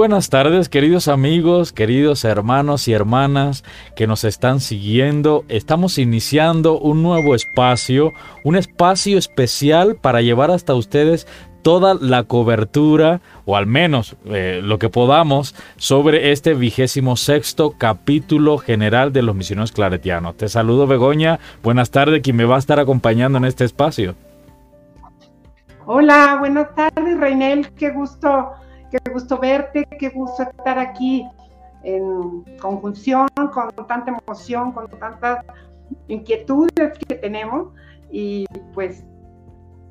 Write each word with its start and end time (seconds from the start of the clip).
Buenas 0.00 0.30
tardes, 0.30 0.70
queridos 0.70 1.08
amigos, 1.08 1.74
queridos 1.74 2.24
hermanos 2.24 2.88
y 2.88 2.94
hermanas 2.94 3.64
que 3.94 4.06
nos 4.06 4.24
están 4.24 4.60
siguiendo. 4.60 5.44
Estamos 5.48 5.98
iniciando 5.98 6.78
un 6.78 7.02
nuevo 7.02 7.34
espacio, 7.34 8.14
un 8.42 8.56
espacio 8.56 9.18
especial 9.18 9.96
para 9.96 10.22
llevar 10.22 10.50
hasta 10.52 10.74
ustedes 10.74 11.26
toda 11.60 11.92
la 12.00 12.22
cobertura, 12.22 13.20
o 13.44 13.58
al 13.58 13.66
menos 13.66 14.16
eh, 14.24 14.62
lo 14.64 14.78
que 14.78 14.88
podamos, 14.88 15.54
sobre 15.76 16.32
este 16.32 16.54
vigésimo 16.54 17.16
sexto 17.16 17.74
capítulo 17.76 18.56
general 18.56 19.12
de 19.12 19.20
los 19.20 19.36
misioneros 19.36 19.70
claretianos. 19.70 20.34
Te 20.38 20.48
saludo, 20.48 20.86
Begoña. 20.86 21.40
Buenas 21.62 21.90
tardes, 21.90 22.22
quien 22.22 22.36
me 22.36 22.46
va 22.46 22.56
a 22.56 22.60
estar 22.60 22.80
acompañando 22.80 23.36
en 23.36 23.44
este 23.44 23.66
espacio. 23.66 24.14
Hola, 25.84 26.36
buenas 26.38 26.74
tardes, 26.74 27.20
Reinel. 27.20 27.70
Qué 27.72 27.90
gusto 27.90 28.54
Qué 28.90 28.98
gusto 29.12 29.38
verte, 29.38 29.86
qué 29.98 30.08
gusto 30.08 30.42
estar 30.42 30.78
aquí 30.78 31.26
en 31.82 32.44
conjunción, 32.60 33.28
con 33.34 33.86
tanta 33.86 34.18
emoción, 34.26 34.72
con 34.72 34.88
tantas 34.98 35.44
inquietudes 36.08 36.98
que 37.06 37.14
tenemos 37.14 37.68
y 38.10 38.46
pues 38.74 39.04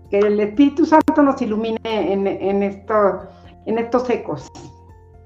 que 0.10 0.20
el 0.20 0.40
Espíritu 0.40 0.86
Santo 0.86 1.22
nos 1.22 1.42
ilumine 1.42 1.80
en, 1.84 2.28
en, 2.28 2.64
en 2.64 3.78
estos 3.78 4.10
ecos. 4.10 4.48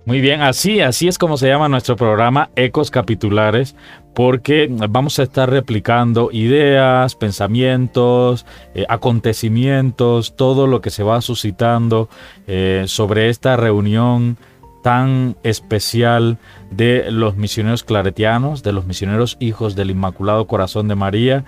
Muy 0.05 0.19
bien, 0.19 0.41
así, 0.41 0.81
así 0.81 1.07
es 1.07 1.17
como 1.17 1.37
se 1.37 1.47
llama 1.47 1.69
nuestro 1.69 1.95
programa 1.95 2.49
Ecos 2.57 2.91
Capitulares, 2.91 3.73
porque 4.13 4.67
vamos 4.69 5.17
a 5.17 5.23
estar 5.23 5.49
replicando 5.49 6.29
ideas, 6.33 7.15
pensamientos, 7.15 8.45
eh, 8.75 8.85
acontecimientos, 8.89 10.35
todo 10.35 10.67
lo 10.67 10.81
que 10.81 10.89
se 10.89 11.03
va 11.03 11.21
suscitando 11.21 12.09
eh, 12.47 12.83
sobre 12.87 13.29
esta 13.29 13.55
reunión 13.55 14.37
tan 14.83 15.37
especial 15.43 16.37
de 16.69 17.09
los 17.09 17.37
misioneros 17.37 17.83
claretianos, 17.83 18.61
de 18.61 18.73
los 18.73 18.85
misioneros 18.85 19.37
hijos 19.39 19.75
del 19.75 19.89
Inmaculado 19.89 20.45
Corazón 20.47 20.89
de 20.89 20.95
María, 20.95 21.45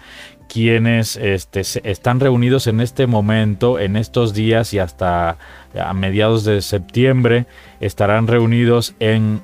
quienes 0.48 1.16
este, 1.18 1.62
están 1.84 2.20
reunidos 2.20 2.68
en 2.68 2.82
este 2.82 3.08
momento, 3.08 3.80
en 3.80 3.96
estos 3.96 4.34
días 4.34 4.74
y 4.74 4.80
hasta 4.80 5.38
a 5.80 5.94
mediados 5.94 6.44
de 6.46 6.62
septiembre, 6.62 7.46
estarán 7.80 8.28
reunidos 8.28 8.96
en, 9.00 9.42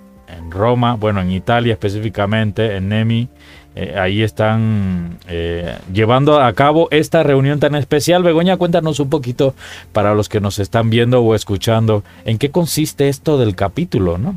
Roma, 0.50 0.96
bueno, 0.96 1.20
en 1.22 1.32
Italia 1.32 1.74
específicamente, 1.74 2.78
en 2.78 2.88
Nemi. 2.88 3.28
Eh, 3.76 3.96
ahí 3.98 4.22
están 4.22 5.18
eh, 5.28 5.78
llevando 5.94 6.42
a 6.42 6.52
cabo 6.54 6.88
esta 6.92 7.24
reunión 7.24 7.60
tan 7.60 7.76
especial. 7.76 8.24
Begoña, 8.24 8.58
cuéntanos 8.58 9.00
un 9.00 9.10
poquito 9.10 9.56
para 9.92 10.14
los 10.14 10.30
que 10.30 10.40
nos 10.40 10.60
están 10.60 10.90
viendo 10.90 11.22
o 11.22 11.36
escuchando, 11.36 12.04
¿en 12.24 12.38
qué 12.38 12.50
consiste 12.50 13.10
esto 13.10 13.38
del 13.38 13.56
capítulo, 13.56 14.18
no? 14.18 14.36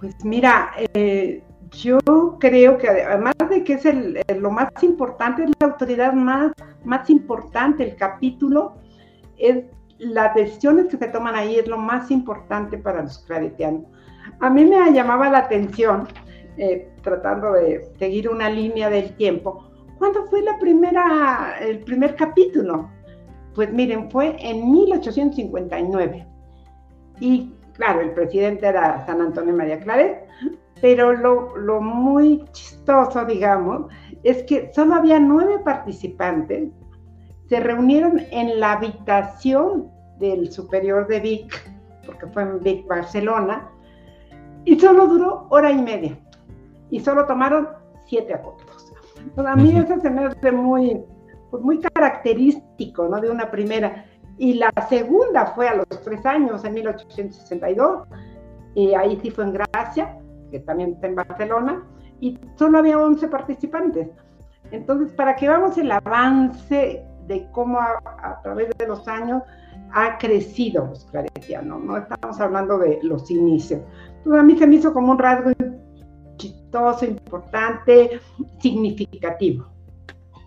Pues 0.00 0.24
mira, 0.24 0.70
eh, 0.92 1.42
yo 1.74 1.98
creo 2.38 2.78
que 2.78 2.88
además 2.88 3.34
de 3.48 3.64
que 3.64 3.74
es 3.74 3.84
el, 3.84 4.20
lo 4.38 4.50
más 4.50 4.70
importante, 4.82 5.44
es 5.44 5.50
la 5.60 5.66
autoridad 5.66 6.12
más, 6.12 6.52
más 6.84 7.10
importante, 7.10 7.84
el 7.84 7.96
capítulo, 7.96 8.76
es 9.36 9.64
las 9.98 10.34
decisiones 10.34 10.86
que 10.86 10.96
se 10.96 11.08
toman 11.08 11.34
ahí 11.34 11.56
es 11.56 11.68
lo 11.68 11.78
más 11.78 12.10
importante 12.10 12.78
para 12.78 13.02
los 13.02 13.18
claretianos. 13.20 13.84
A 14.40 14.50
mí 14.50 14.64
me 14.64 14.92
llamaba 14.92 15.30
la 15.30 15.38
atención, 15.38 16.08
eh, 16.56 16.88
tratando 17.02 17.52
de 17.52 17.90
seguir 17.98 18.28
una 18.28 18.48
línea 18.48 18.90
del 18.90 19.14
tiempo, 19.16 19.70
¿cuándo 19.98 20.24
fue 20.26 20.42
la 20.42 20.58
primera, 20.58 21.56
el 21.60 21.80
primer 21.80 22.14
capítulo? 22.16 22.90
Pues 23.54 23.72
miren, 23.72 24.10
fue 24.10 24.36
en 24.40 24.70
1859. 24.70 26.26
Y 27.20 27.52
claro, 27.74 28.00
el 28.00 28.10
presidente 28.12 28.66
era 28.66 29.04
San 29.06 29.20
Antonio 29.20 29.54
María 29.54 29.78
Claret, 29.78 30.26
pero 30.84 31.14
lo, 31.14 31.80
muy 31.80 32.44
chistoso, 32.52 33.24
digamos, 33.24 33.90
es 34.22 34.42
que 34.42 34.70
solo 34.74 34.96
había 34.96 35.18
nueve 35.18 35.58
participantes, 35.64 36.68
se 37.48 37.58
reunieron 37.58 38.20
en 38.30 38.60
la 38.60 38.72
habitación 38.72 39.90
del 40.18 40.52
superior 40.52 41.06
de 41.06 41.20
Vic, 41.20 41.72
porque 42.04 42.26
fue 42.26 42.42
en 42.42 42.60
Vic, 42.60 42.86
Barcelona, 42.86 43.66
y 44.66 44.78
solo 44.78 45.06
duró 45.06 45.46
hora 45.48 45.70
y 45.70 45.80
media, 45.80 46.18
y 46.90 47.00
solo 47.00 47.24
tomaron 47.24 47.66
siete 48.06 48.34
acuerdos. 48.34 48.92
a 49.38 49.56
mí 49.56 49.78
eso 49.78 49.98
se 50.02 50.10
me 50.10 50.26
hace 50.26 50.52
muy, 50.52 51.02
pues 51.50 51.62
muy 51.62 51.80
característico, 51.80 53.08
¿no? 53.08 53.22
De 53.22 53.30
una 53.30 53.50
primera. 53.50 54.04
Y 54.36 54.52
la 54.52 54.70
segunda 54.90 55.46
fue 55.46 55.66
a 55.66 55.76
los 55.76 55.88
tres 56.04 56.26
años, 56.26 56.62
en 56.62 56.74
1862, 56.74 58.06
y 58.74 58.92
ahí 58.92 59.18
sí 59.22 59.30
fue 59.30 59.44
en 59.44 59.54
Gracia, 59.54 60.18
que 60.54 60.60
también 60.60 60.92
está 60.92 61.08
en 61.08 61.16
Barcelona, 61.16 61.82
y 62.20 62.38
solo 62.56 62.78
había 62.78 62.96
11 62.96 63.26
participantes. 63.26 64.08
Entonces, 64.70 65.12
para 65.16 65.34
que 65.34 65.48
veamos 65.48 65.76
el 65.78 65.90
avance 65.90 67.04
de 67.26 67.48
cómo 67.50 67.80
a, 67.80 68.40
través 68.44 68.70
de 68.78 68.86
los 68.86 69.08
años 69.08 69.42
ha 69.92 70.16
crecido 70.16 70.86
los 70.86 71.06
claretianos, 71.06 71.82
no 71.82 71.96
estamos 71.96 72.40
hablando 72.40 72.78
de 72.78 73.00
los 73.02 73.28
inicios. 73.32 73.80
Entonces, 74.18 74.40
a 74.40 74.44
mí 74.44 74.56
se 74.56 74.66
me 74.68 74.76
hizo 74.76 74.92
como 74.92 75.10
un 75.10 75.18
rasgo 75.18 75.50
chistoso, 76.36 77.04
importante, 77.04 78.20
significativo. 78.60 79.66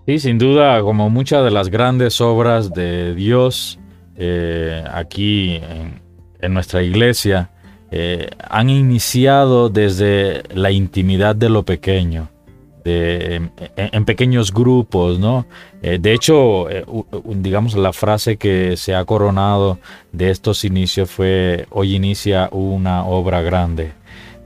Sí, 0.06 0.19
sin 0.19 0.38
duda, 0.38 0.81
como 0.84 1.09
muchas 1.09 1.44
de 1.44 1.51
las 1.51 1.69
grandes 1.69 2.22
obras 2.22 2.72
de 2.72 3.13
Dios 3.13 3.78
eh, 4.16 4.85
aquí 4.90 5.59
en 6.40 6.53
nuestra 6.53 6.81
iglesia, 6.81 7.50
eh, 7.90 8.30
han 8.50 8.70
iniciado 8.70 9.70
desde 9.70 10.44
la 10.53 10.72
intimidad 10.72 11.36
de 11.36 11.50
lo 11.50 11.64
pequeño, 11.64 12.30
en, 12.90 14.06
pequeños 14.06 14.53
grupos, 14.53 15.20
¿no? 15.20 15.46
Eh, 15.81 15.97
de 16.00 16.14
hecho, 16.14 16.70
eh, 16.70 16.86
digamos, 17.26 17.76
la 17.76 17.92
frase 17.92 18.38
que 18.38 18.78
se 18.78 18.96
ha 18.96 19.03
coronado 19.03 19.78
de 20.14 20.30
estos 20.30 20.64
inicios 20.64 21.12
fue, 21.12 21.66
hoy 21.70 21.96
inicia 21.96 22.47
una 22.52 23.06
obra 23.06 23.42
grande. 23.42 23.92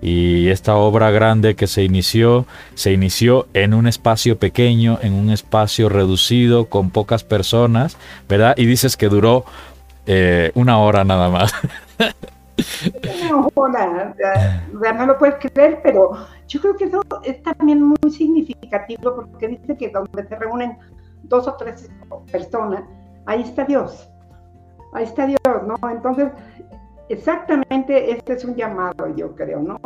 Y 0.01 0.47
esta 0.47 0.75
obra 0.75 1.11
grande 1.11 1.55
que 1.55 1.67
se 1.67 1.83
inició, 1.83 2.47
se 2.73 2.91
inició 2.91 3.47
en 3.53 3.75
un 3.75 3.85
espacio 3.85 4.39
pequeño, 4.39 4.97
en 5.03 5.13
un 5.13 5.29
espacio 5.29 5.89
reducido, 5.89 6.65
con 6.65 6.89
pocas 6.89 7.23
personas, 7.23 7.97
¿verdad? 8.27 8.55
Y 8.57 8.65
dices 8.65 8.97
que 8.97 9.09
duró 9.09 9.45
una 10.55 10.79
hora 10.79 11.03
nada 11.03 11.29
más. 11.29 11.53
No, 13.29 13.49
no 14.93 15.05
lo 15.05 15.17
puedes 15.17 15.35
creer, 15.35 15.79
pero 15.83 16.11
yo 16.47 16.61
creo 16.61 16.75
que 16.75 16.85
eso 16.85 17.01
es 17.23 17.41
también 17.43 17.81
muy 17.83 18.11
significativo 18.11 19.15
porque 19.15 19.47
dice 19.47 19.77
que 19.77 19.89
donde 19.89 20.27
se 20.27 20.35
reúnen 20.35 20.77
dos 21.23 21.47
o 21.47 21.55
tres 21.55 21.89
personas, 22.31 22.83
ahí 23.25 23.41
está 23.41 23.63
Dios, 23.65 24.09
ahí 24.93 25.03
está 25.03 25.25
Dios, 25.25 25.39
¿no? 25.65 25.75
Entonces, 25.89 26.29
exactamente 27.09 28.11
este 28.11 28.33
es 28.33 28.45
un 28.45 28.55
llamado, 28.55 29.15
yo 29.15 29.35
creo, 29.35 29.59
¿no? 29.59 29.79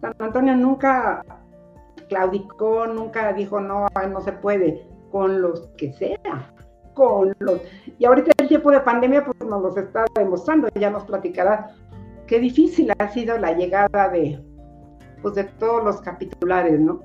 San 0.00 0.14
Antonio 0.18 0.56
nunca 0.56 1.24
claudicó, 2.08 2.86
nunca 2.86 3.32
dijo, 3.32 3.60
no, 3.60 3.86
no 4.10 4.20
se 4.20 4.32
puede, 4.32 4.86
con 5.10 5.40
los 5.40 5.68
que 5.76 5.92
sea, 5.92 6.52
con 6.94 7.34
los... 7.38 7.60
Y 7.98 8.04
ahorita 8.04 8.32
el 8.38 8.48
tiempo 8.48 8.70
de 8.70 8.80
pandemia 8.80 9.24
pues 9.24 9.38
nos 9.48 9.62
los 9.62 9.76
está 9.76 10.04
demostrando, 10.14 10.68
ya 10.74 10.90
nos 10.90 11.04
platicará 11.04 11.74
qué 12.32 12.40
difícil 12.40 12.90
ha 12.98 13.08
sido 13.10 13.36
la 13.36 13.52
llegada 13.52 14.08
de, 14.08 14.38
pues, 15.20 15.34
de 15.34 15.44
todos 15.44 15.84
los 15.84 16.00
capitulares, 16.00 16.80
¿no? 16.80 17.02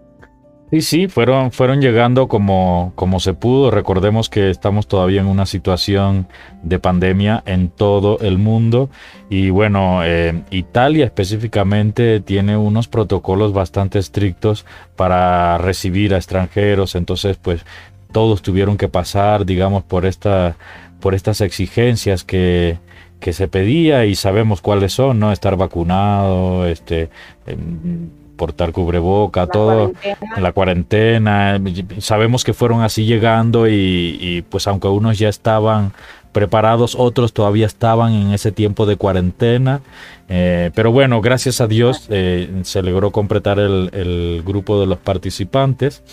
Sí, 0.71 0.79
sí, 0.79 1.07
fueron, 1.09 1.51
fueron 1.51 1.81
llegando 1.81 2.29
como, 2.29 2.93
como 2.95 3.19
se 3.19 3.33
pudo. 3.33 3.69
Recordemos 3.69 4.29
que 4.29 4.49
estamos 4.49 4.87
todavía 4.87 5.19
en 5.19 5.27
una 5.27 5.45
situación 5.45 6.29
de 6.63 6.79
pandemia 6.79 7.43
en 7.45 7.67
todo 7.67 8.19
el 8.21 8.37
mundo. 8.37 8.89
Y 9.29 9.49
bueno, 9.49 9.99
eh, 10.05 10.43
Italia 10.49 11.03
específicamente 11.03 12.21
tiene 12.21 12.55
unos 12.55 12.87
protocolos 12.87 13.51
bastante 13.51 13.99
estrictos 13.99 14.65
para 14.95 15.57
recibir 15.57 16.13
a 16.13 16.17
extranjeros. 16.17 16.95
Entonces, 16.95 17.35
pues 17.35 17.65
todos 18.13 18.41
tuvieron 18.41 18.77
que 18.77 18.87
pasar, 18.87 19.45
digamos, 19.45 19.83
por, 19.83 20.05
esta, 20.05 20.55
por 21.01 21.15
estas 21.15 21.41
exigencias 21.41 22.23
que, 22.23 22.77
que 23.19 23.33
se 23.33 23.47
pedía 23.47 24.05
y 24.05 24.15
sabemos 24.15 24.61
cuáles 24.61 24.93
son, 24.93 25.19
¿no? 25.19 25.31
Estar 25.31 25.57
vacunado, 25.57 26.67
este, 26.67 27.09
em, 27.45 28.09
portar 28.37 28.71
cubreboca, 28.71 29.47
todo, 29.47 29.91
en 30.35 30.43
la 30.43 30.51
cuarentena. 30.53 31.59
Sabemos 31.97 32.43
que 32.43 32.53
fueron 32.53 32.81
así 32.81 33.05
llegando 33.05 33.67
y, 33.67 34.45
pues 34.49 34.67
aunque 34.67 34.87
unos 34.87 35.17
ya 35.19 35.27
estaban 35.27 35.91
preparados, 36.31 36.95
otros 36.95 37.33
todavía 37.33 37.65
estaban 37.65 38.13
en 38.13 38.31
ese 38.31 38.51
tiempo 38.51 38.85
de 38.85 38.95
cuarentena. 38.95 39.81
Eh, 40.29 40.71
pero 40.75 40.91
bueno, 40.91 41.19
gracias 41.19 41.61
a 41.61 41.67
Dios 41.67 42.05
eh, 42.09 42.61
se 42.63 42.83
logró 42.83 43.11
completar 43.11 43.59
el, 43.59 44.43
grupo 44.45 44.79
de 44.79 44.85
los 44.85 44.99
participantes, 44.99 46.03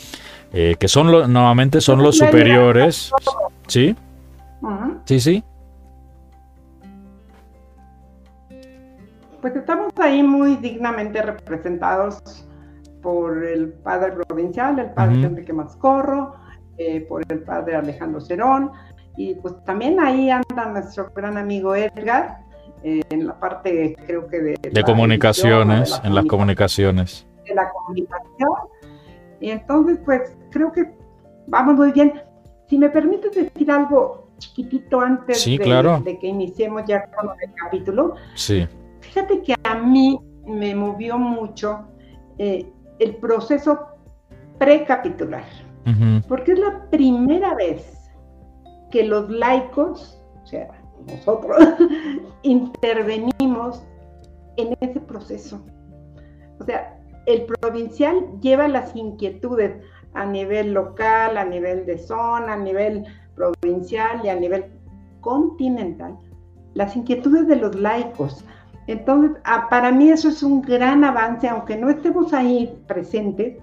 eh, 0.55 0.77
que 0.79 0.89
son 0.89 1.13
lo, 1.13 1.29
nuevamente 1.29 1.83
son 1.83 2.03
los 2.03 2.17
superiores. 2.17 3.13
¿Sí? 3.67 3.95
Sí, 5.05 5.21
sí. 5.21 5.45
Ahí 9.97 10.23
muy 10.23 10.57
dignamente 10.57 11.21
representados 11.23 12.47
por 13.03 13.45
el 13.45 13.73
padre 13.73 14.13
provincial, 14.13 14.79
el 14.79 14.91
padre 14.91 15.23
Enrique 15.23 15.53
Mascorro, 15.53 16.35
eh, 16.79 17.03
por 17.03 17.23
el 17.29 17.41
padre 17.41 17.77
Alejandro 17.77 18.21
Cerón, 18.21 18.73
y 19.17 19.35
pues 19.37 19.55
también 19.65 20.01
ahí 20.01 20.31
anda 20.31 20.67
nuestro 20.67 21.13
gran 21.15 21.37
amigo 21.37 21.75
Edgar, 21.75 22.39
eh, 22.83 23.03
en 23.11 23.27
la 23.27 23.39
parte 23.39 23.97
creo 24.07 24.27
que 24.27 24.41
de... 24.41 24.59
De 24.73 24.83
comunicaciones, 24.83 26.01
en 26.03 26.15
las 26.15 26.25
comunicaciones. 26.27 27.27
De 27.47 27.55
la 27.55 27.71
comunicación. 27.71 28.51
Y 29.41 29.51
entonces 29.51 29.99
pues 30.05 30.37
creo 30.51 30.73
que 30.73 30.91
vamos 31.47 31.77
muy 31.77 31.93
bien. 31.93 32.23
Si 32.69 32.79
me 32.79 32.89
permites 32.89 33.35
decir 33.35 33.71
algo 33.71 34.29
chiquitito 34.39 35.01
antes 35.01 35.45
de, 35.45 36.19
que 36.19 36.27
iniciemos 36.27 36.83
ya 36.87 37.07
con 37.11 37.31
el 37.41 37.53
capítulo. 37.55 38.15
Sí. 38.35 38.67
Fíjate 39.09 39.43
que 39.43 39.55
a 39.65 39.75
mí 39.75 40.19
me 40.47 40.75
movió 40.75 41.19
mucho 41.19 41.87
eh, 42.39 42.71
el 42.99 43.17
proceso 43.17 43.79
precapitular, 44.59 45.45
porque 46.29 46.53
es 46.53 46.59
la 46.59 46.89
primera 46.91 47.55
vez 47.55 48.11
que 48.91 49.05
los 49.05 49.29
laicos, 49.29 50.21
o 50.43 50.47
sea, 50.47 50.69
nosotros, 51.07 51.57
intervenimos 52.43 53.83
en 54.57 54.77
ese 54.81 55.01
proceso. 55.01 55.61
O 56.61 56.65
sea, 56.65 56.99
el 57.27 57.45
provincial 57.47 58.25
lleva 58.41 58.69
las 58.69 58.95
inquietudes 58.95 59.83
a 60.15 60.25
nivel 60.27 60.73
local, 60.73 61.37
a 61.37 61.45
nivel 61.45 61.87
de 61.87 61.99
zona, 61.99 62.55
a 62.55 62.57
nivel 62.57 63.05
provincial 63.35 64.21
y 64.25 64.29
a 64.29 64.37
nivel 64.37 64.67
continental, 65.21 66.17
las 66.75 66.95
inquietudes 66.97 67.49
de 67.49 67.57
los 67.57 67.75
laicos. 67.75 68.45
Entonces, 68.87 69.41
ah, 69.45 69.69
para 69.71 69.93
mí 69.93 70.11
eso 70.11 70.29
es 70.29 70.43
un 70.43 70.61
gran 70.63 71.05
avance, 71.05 71.49
aunque 71.49 71.77
no 71.77 71.89
estemos 71.91 72.33
ahí 72.33 72.73
presentes, 72.87 73.59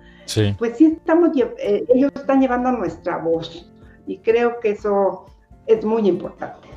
pues 0.58 0.78
sí 0.78 0.86
estamos, 0.86 1.32
eh, 1.36 1.86
ellos 1.94 2.12
están 2.16 2.40
llevando 2.40 2.72
nuestra 2.72 3.18
voz 3.18 3.70
y 4.08 4.18
creo 4.20 4.60
que 4.60 4.72
eso 4.72 5.26
es 5.68 5.84
muy 5.84 6.08
importante. 6.08 6.70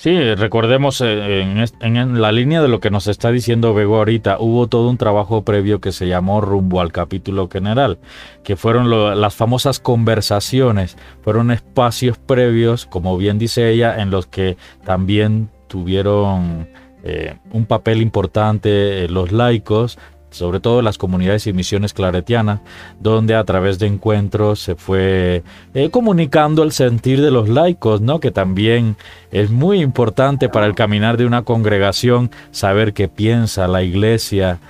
Sí, 0.00 0.34
recordemos 0.34 1.02
eh, 1.02 1.42
en, 1.80 2.22
la 2.22 2.32
línea 2.32 2.62
de 2.62 2.68
lo 2.68 2.80
que 2.80 2.90
nos 2.90 3.06
está 3.06 3.30
diciendo 3.30 3.74
Bego 3.74 3.98
ahorita, 3.98 4.38
hubo 4.40 4.66
todo 4.66 4.88
un 4.88 4.96
trabajo 4.96 5.44
previo 5.44 5.82
que 5.82 5.92
se 5.92 6.08
llamó 6.08 6.40
rumbo 6.40 6.80
al 6.80 6.90
capítulo 6.90 7.50
general, 7.50 7.98
que 8.42 8.56
fueron 8.56 8.88
las 9.20 9.34
famosas 9.34 9.78
conversaciones, 9.78 10.96
fueron 11.20 11.50
espacios 11.50 12.16
previos, 12.16 12.86
como 12.86 13.18
bien 13.18 13.38
dice 13.38 13.68
ella, 13.68 14.00
en 14.00 14.10
los 14.10 14.26
que 14.26 14.56
también 14.86 15.50
tuvieron 15.68 16.66
eh, 17.02 17.34
un 17.52 17.66
papel 17.66 18.02
importante 18.02 19.04
eh, 19.04 19.08
los 19.08 19.32
laicos, 19.32 19.98
sobre 20.30 20.60
todo 20.60 20.80
las 20.80 20.96
comunidades 20.96 21.46
y 21.46 21.52
misiones 21.52 21.92
claretianas, 21.92 22.60
donde 23.00 23.34
a 23.34 23.44
través 23.44 23.78
de 23.78 23.86
encuentros 23.86 24.60
se 24.60 24.76
fue 24.76 25.42
eh, 25.74 25.90
comunicando 25.90 26.62
el 26.62 26.72
sentir 26.72 27.20
de 27.20 27.30
los 27.30 27.48
laicos, 27.48 28.00
¿no? 28.00 28.20
que 28.20 28.30
también 28.30 28.96
es 29.32 29.50
muy 29.50 29.80
importante 29.80 30.48
para 30.48 30.66
el 30.66 30.74
caminar 30.74 31.16
de 31.16 31.26
una 31.26 31.42
congregación 31.42 32.30
saber 32.52 32.92
qué 32.92 33.08
piensa 33.08 33.66
la 33.66 33.82
iglesia 33.82 34.60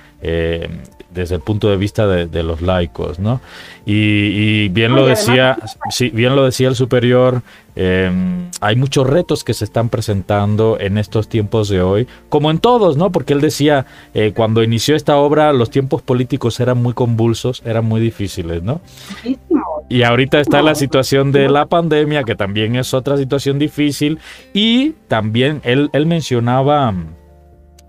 desde 1.13 1.35
el 1.35 1.41
punto 1.41 1.69
de 1.69 1.77
vista 1.77 2.07
de, 2.07 2.43
los 2.43 2.61
laicos, 2.61 3.19
¿no? 3.19 3.41
Y, 3.85 4.69
bien 4.69 4.95
lo 4.95 5.05
decía, 5.05 5.57
sí, 5.89 6.09
bien 6.09 6.35
lo 6.35 6.45
decía 6.45 6.69
el 6.69 6.75
superior, 6.75 7.41
em, 7.75 8.49
hay 8.61 8.75
muchos 8.75 9.07
retos 9.07 9.43
que 9.43 9.53
se 9.53 9.65
están 9.65 9.89
presentando 9.89 10.77
en 10.79 10.97
estos 10.97 11.27
tiempos 11.27 11.69
de 11.69 11.81
hoy, 11.81 12.07
como 12.29 12.49
en 12.51 12.59
todos, 12.59 12.97
¿no? 12.97 13.11
Porque 13.11 13.33
él 13.33 13.41
decía, 13.41 13.85
eh, 14.13 14.31
cuando 14.35 14.63
inició 14.63 14.95
esta 14.95 15.17
obra, 15.17 15.51
los 15.53 15.69
tiempos 15.69 16.01
políticos 16.01 16.59
eran 16.59 16.81
muy 16.81 16.93
convulsos, 16.93 17.61
eran 17.65 17.85
muy 17.85 17.99
difíciles, 17.99 18.63
¿no? 18.63 18.81
Y 19.89 20.03
ahorita 20.03 20.39
está 20.39 20.61
la 20.61 20.75
situación 20.75 21.33
de 21.33 21.49
la 21.49 21.65
pandemia, 21.65 22.23
que 22.23 22.35
también 22.35 22.77
es 22.77 22.93
otra 22.93 23.17
situación 23.17 23.59
difícil, 23.59 24.19
y 24.53 24.91
también 25.09 25.59
él, 25.65 25.89
él 25.91 26.05
mencionaba, 26.05 26.93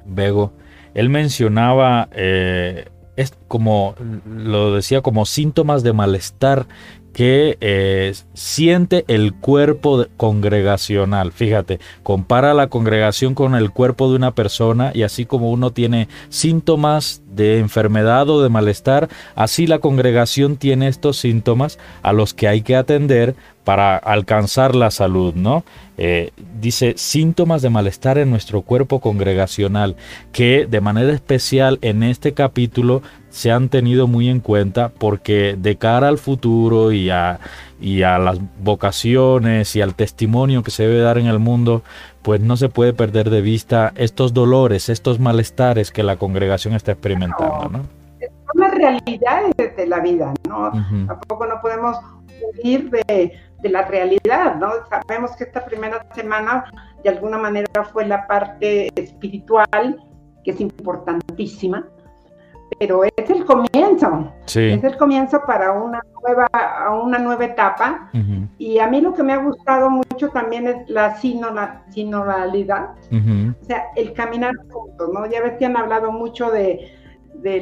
Bego, 0.04 0.52
él 0.94 1.08
mencionaba 1.08 2.08
eh, 2.12 2.86
es 3.16 3.34
como 3.48 3.94
lo 4.26 4.74
decía 4.74 5.02
como 5.02 5.26
síntomas 5.26 5.82
de 5.82 5.92
malestar 5.92 6.66
que 7.12 7.58
eh, 7.60 8.14
siente 8.34 9.04
el 9.08 9.34
cuerpo 9.34 10.06
congregacional. 10.16 11.32
Fíjate, 11.32 11.80
compara 12.02 12.54
la 12.54 12.68
congregación 12.68 13.34
con 13.34 13.54
el 13.54 13.70
cuerpo 13.70 14.10
de 14.10 14.16
una 14.16 14.34
persona 14.34 14.92
y 14.94 15.02
así 15.02 15.26
como 15.26 15.50
uno 15.50 15.72
tiene 15.72 16.08
síntomas 16.28 17.22
de 17.30 17.58
enfermedad 17.58 18.28
o 18.28 18.42
de 18.42 18.48
malestar, 18.48 19.08
así 19.34 19.66
la 19.66 19.78
congregación 19.78 20.56
tiene 20.56 20.88
estos 20.88 21.16
síntomas 21.18 21.78
a 22.02 22.12
los 22.12 22.34
que 22.34 22.48
hay 22.48 22.62
que 22.62 22.76
atender 22.76 23.34
para 23.64 23.96
alcanzar 23.96 24.74
la 24.74 24.90
salud, 24.90 25.34
¿no? 25.34 25.64
Eh, 25.98 26.30
dice 26.60 26.94
síntomas 26.96 27.62
de 27.62 27.70
malestar 27.70 28.18
en 28.18 28.30
nuestro 28.30 28.62
cuerpo 28.62 29.00
congregacional 29.00 29.94
que 30.32 30.66
de 30.68 30.80
manera 30.80 31.12
especial 31.12 31.78
en 31.82 32.02
este 32.02 32.32
capítulo 32.32 33.02
se 33.32 33.50
han 33.50 33.70
tenido 33.70 34.06
muy 34.06 34.28
en 34.28 34.40
cuenta 34.40 34.90
porque 34.90 35.56
de 35.58 35.76
cara 35.76 36.08
al 36.08 36.18
futuro 36.18 36.92
y 36.92 37.08
a, 37.08 37.40
y 37.80 38.02
a 38.02 38.18
las 38.18 38.38
vocaciones 38.62 39.74
y 39.74 39.80
al 39.80 39.94
testimonio 39.94 40.62
que 40.62 40.70
se 40.70 40.86
debe 40.86 41.00
dar 41.00 41.16
en 41.16 41.26
el 41.26 41.38
mundo, 41.38 41.82
pues 42.20 42.42
no 42.42 42.58
se 42.58 42.68
puede 42.68 42.92
perder 42.92 43.30
de 43.30 43.40
vista 43.40 43.92
estos 43.96 44.34
dolores, 44.34 44.90
estos 44.90 45.18
malestares 45.18 45.90
que 45.90 46.02
la 46.02 46.16
congregación 46.16 46.74
está 46.74 46.92
experimentando, 46.92 47.70
¿no? 47.70 47.78
Son 48.20 48.60
las 48.60 48.74
realidades 48.74 49.76
de 49.76 49.86
la 49.86 50.00
vida, 50.00 50.34
¿no? 50.46 50.70
Tampoco 51.06 51.46
no 51.46 51.58
podemos 51.62 51.96
huir 52.62 52.90
de, 52.90 53.32
de 53.62 53.68
la 53.70 53.82
realidad, 53.86 54.56
¿no? 54.56 54.72
Sabemos 54.90 55.34
que 55.36 55.44
esta 55.44 55.64
primera 55.64 56.06
semana 56.14 56.66
de 57.02 57.08
alguna 57.08 57.38
manera 57.38 57.84
fue 57.92 58.06
la 58.06 58.26
parte 58.26 58.90
espiritual, 58.94 59.98
que 60.44 60.50
es 60.50 60.60
importantísima, 60.60 61.86
pero 62.82 63.04
es 63.04 63.30
el 63.30 63.44
comienzo. 63.44 64.32
Es 64.44 64.82
el 64.82 64.96
comienzo 64.96 65.40
para 65.46 65.70
una 65.70 66.00
nueva, 66.20 66.48
una 67.00 67.18
nueva 67.20 67.44
etapa. 67.44 68.10
Y 68.58 68.80
a 68.80 68.88
mí 68.88 69.00
lo 69.00 69.14
que 69.14 69.22
me 69.22 69.32
ha 69.32 69.36
gustado 69.36 69.88
mucho 69.88 70.30
también 70.30 70.66
es 70.66 70.88
la 70.88 71.14
sinodalidad. 71.14 72.88
O 72.90 73.64
sea, 73.64 73.84
el 73.94 74.12
caminar 74.14 74.56
juntos, 74.68 75.10
¿no? 75.14 75.26
Ya 75.26 75.42
ves 75.42 75.58
que 75.60 75.66
han 75.66 75.76
hablado 75.76 76.10
mucho 76.10 76.50
de, 76.50 76.90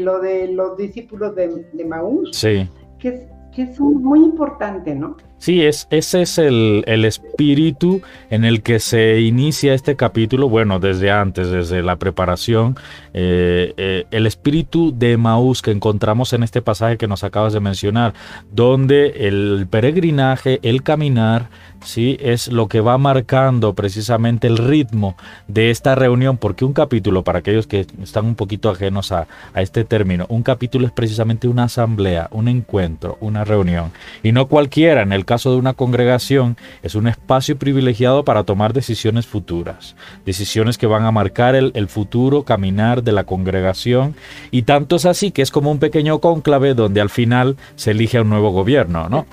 lo 0.00 0.20
de 0.20 0.48
los 0.48 0.78
discípulos 0.78 1.34
de, 1.34 1.66
de 1.70 1.84
Maús. 1.84 2.30
Sí. 2.32 2.66
Que 2.98 3.08
es, 3.08 3.26
que 3.52 3.62
es 3.64 3.78
muy 3.78 4.20
importante, 4.20 4.94
¿no? 4.94 5.18
Sí, 5.40 5.62
es, 5.62 5.88
ese 5.90 6.20
es 6.20 6.36
el, 6.36 6.84
espíritu 6.86 8.02
en 8.28 8.44
el 8.44 8.62
que 8.62 8.78
se 8.78 9.22
inicia 9.22 9.72
este 9.72 9.96
capítulo, 9.96 10.50
bueno, 10.50 10.80
desde 10.80 11.10
antes, 11.10 11.50
desde 11.50 11.82
la 11.82 11.96
preparación, 11.96 12.76
eh, 13.14 13.72
eh, 13.78 14.04
el 14.10 14.26
espíritu 14.26 14.92
de 14.94 15.16
Maús 15.16 15.62
que 15.62 15.70
encontramos 15.70 16.34
en 16.34 16.42
este 16.42 16.60
pasaje 16.60 16.98
que 16.98 17.08
nos 17.08 17.24
acabas 17.24 17.54
de 17.54 17.60
mencionar, 17.60 18.12
donde 18.52 19.26
el 19.28 19.66
peregrinaje, 19.70 20.60
el 20.62 20.82
caminar, 20.82 21.48
sí, 21.82 22.18
es 22.20 22.48
lo 22.48 22.68
que 22.68 22.82
va 22.82 22.98
marcando 22.98 23.72
precisamente 23.72 24.46
el 24.46 24.58
ritmo 24.58 25.16
de 25.48 25.70
esta 25.70 25.94
reunión, 25.94 26.36
porque 26.36 26.66
un 26.66 26.74
capítulo, 26.74 27.24
para 27.24 27.38
aquellos 27.38 27.66
que 27.66 27.86
están 28.02 28.26
un 28.26 28.34
poquito 28.34 28.68
ajenos 28.68 29.10
a, 29.10 29.26
a 29.54 29.62
este 29.62 29.84
término, 29.84 30.26
un 30.28 30.42
capítulo 30.42 30.86
es 30.86 30.92
precisamente 30.92 31.48
una 31.48 31.64
asamblea, 31.64 32.28
un 32.30 32.48
encuentro, 32.48 33.16
una 33.22 33.44
reunión, 33.44 33.90
y 34.22 34.32
no 34.32 34.46
cualquiera 34.46 35.00
en 35.00 35.14
el 35.14 35.24
caso 35.30 35.52
de 35.52 35.58
una 35.58 35.74
congregación, 35.74 36.56
es 36.82 36.96
un 36.96 37.06
espacio 37.06 37.56
privilegiado 37.56 38.24
para 38.24 38.42
tomar 38.42 38.72
decisiones 38.72 39.28
futuras, 39.28 39.94
decisiones 40.26 40.76
que 40.76 40.88
van 40.88 41.04
a 41.04 41.12
marcar 41.12 41.54
el, 41.54 41.88
futuro 41.88 42.42
caminar 42.42 43.04
de 43.04 43.12
la 43.12 43.22
congregación, 43.22 44.16
y 44.50 44.62
tanto 44.62 44.96
es 44.96 45.06
así 45.06 45.30
que 45.30 45.42
es 45.42 45.52
como 45.52 45.70
un 45.70 45.78
pequeño 45.78 46.18
cónclave 46.18 46.74
donde 46.74 47.00
al 47.00 47.10
final 47.10 47.56
se 47.76 47.92
elige 47.92 48.20
un 48.20 48.28
nuevo 48.28 48.50
gobierno, 48.50 49.08
¿no? 49.08 49.24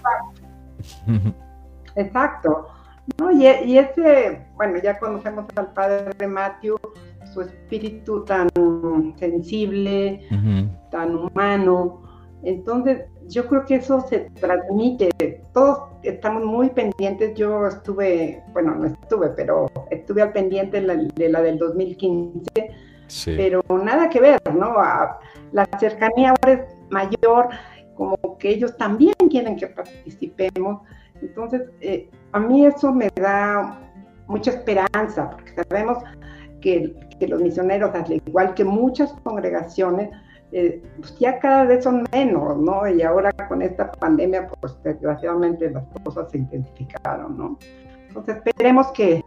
Exacto. 1.95 2.67
Y, 3.33 3.77
ese, 3.79 4.45
bueno, 4.55 4.77
ya 4.83 4.99
conocemos 4.99 5.45
al 5.55 5.73
padre 5.73 6.27
Matthew, 6.27 6.77
su 7.33 7.41
espíritu 7.41 8.23
tan 8.23 8.49
sensible, 9.17 10.21
tan 10.91 11.15
humano. 11.15 12.03
Entonces, 12.43 13.05
yo 13.27 13.47
creo 13.47 13.65
que 13.65 13.75
eso 13.75 14.01
se 14.01 14.29
transmite, 14.39 15.09
todos 15.53 15.89
estamos 16.03 16.43
muy 16.43 16.69
pendientes, 16.69 17.35
yo 17.35 17.67
estuve, 17.67 18.43
bueno, 18.53 18.75
no 18.75 18.85
estuve, 18.85 19.29
pero 19.29 19.69
estuve 19.89 20.21
al 20.21 20.31
pendiente 20.31 20.81
de 20.81 21.29
la, 21.29 21.41
del 21.41 21.57
2015, 21.57 22.45
pero 23.25 23.63
nada 23.83 24.09
que 24.09 24.19
ver, 24.19 24.41
¿no? 24.53 24.75
la 25.51 25.65
cercanía 25.79 26.29
ahora 26.29 26.61
es 26.61 26.75
mayor, 26.89 27.49
como 27.95 28.37
que 28.37 28.49
ellos 28.49 28.77
también 28.77 29.15
quieren 29.29 29.55
que 29.55 29.67
participemos, 29.67 30.81
entonces 31.21 31.63
eh, 31.81 32.09
a 32.31 32.39
mí 32.39 32.65
eso 32.65 32.93
me 32.93 33.09
da 33.15 33.79
mucha 34.27 34.51
esperanza, 34.51 35.29
porque 35.31 35.53
sabemos 35.53 35.99
que, 36.61 36.95
los 37.27 37.41
misioneros, 37.41 37.95
al 37.95 38.11
igual 38.11 38.53
que 38.53 38.63
muchas 38.63 39.11
congregaciones, 39.23 40.09
eh, 40.51 40.81
pues 40.97 41.17
ya 41.19 41.39
cada 41.39 41.65
vez 41.65 41.83
son 41.83 42.05
menos, 42.11 42.57
¿no? 42.57 42.87
Y 42.87 43.01
ahora 43.01 43.31
con 43.49 43.61
esta 43.61 43.91
pandemia, 43.91 44.47
pues 44.59 44.77
desgraciadamente 44.83 45.69
las 45.69 45.83
cosas 46.03 46.31
se 46.31 46.37
intensificaron, 46.37 47.37
¿no? 47.37 47.59
Entonces 48.07 48.37
esperemos 48.37 48.87
que, 48.87 49.23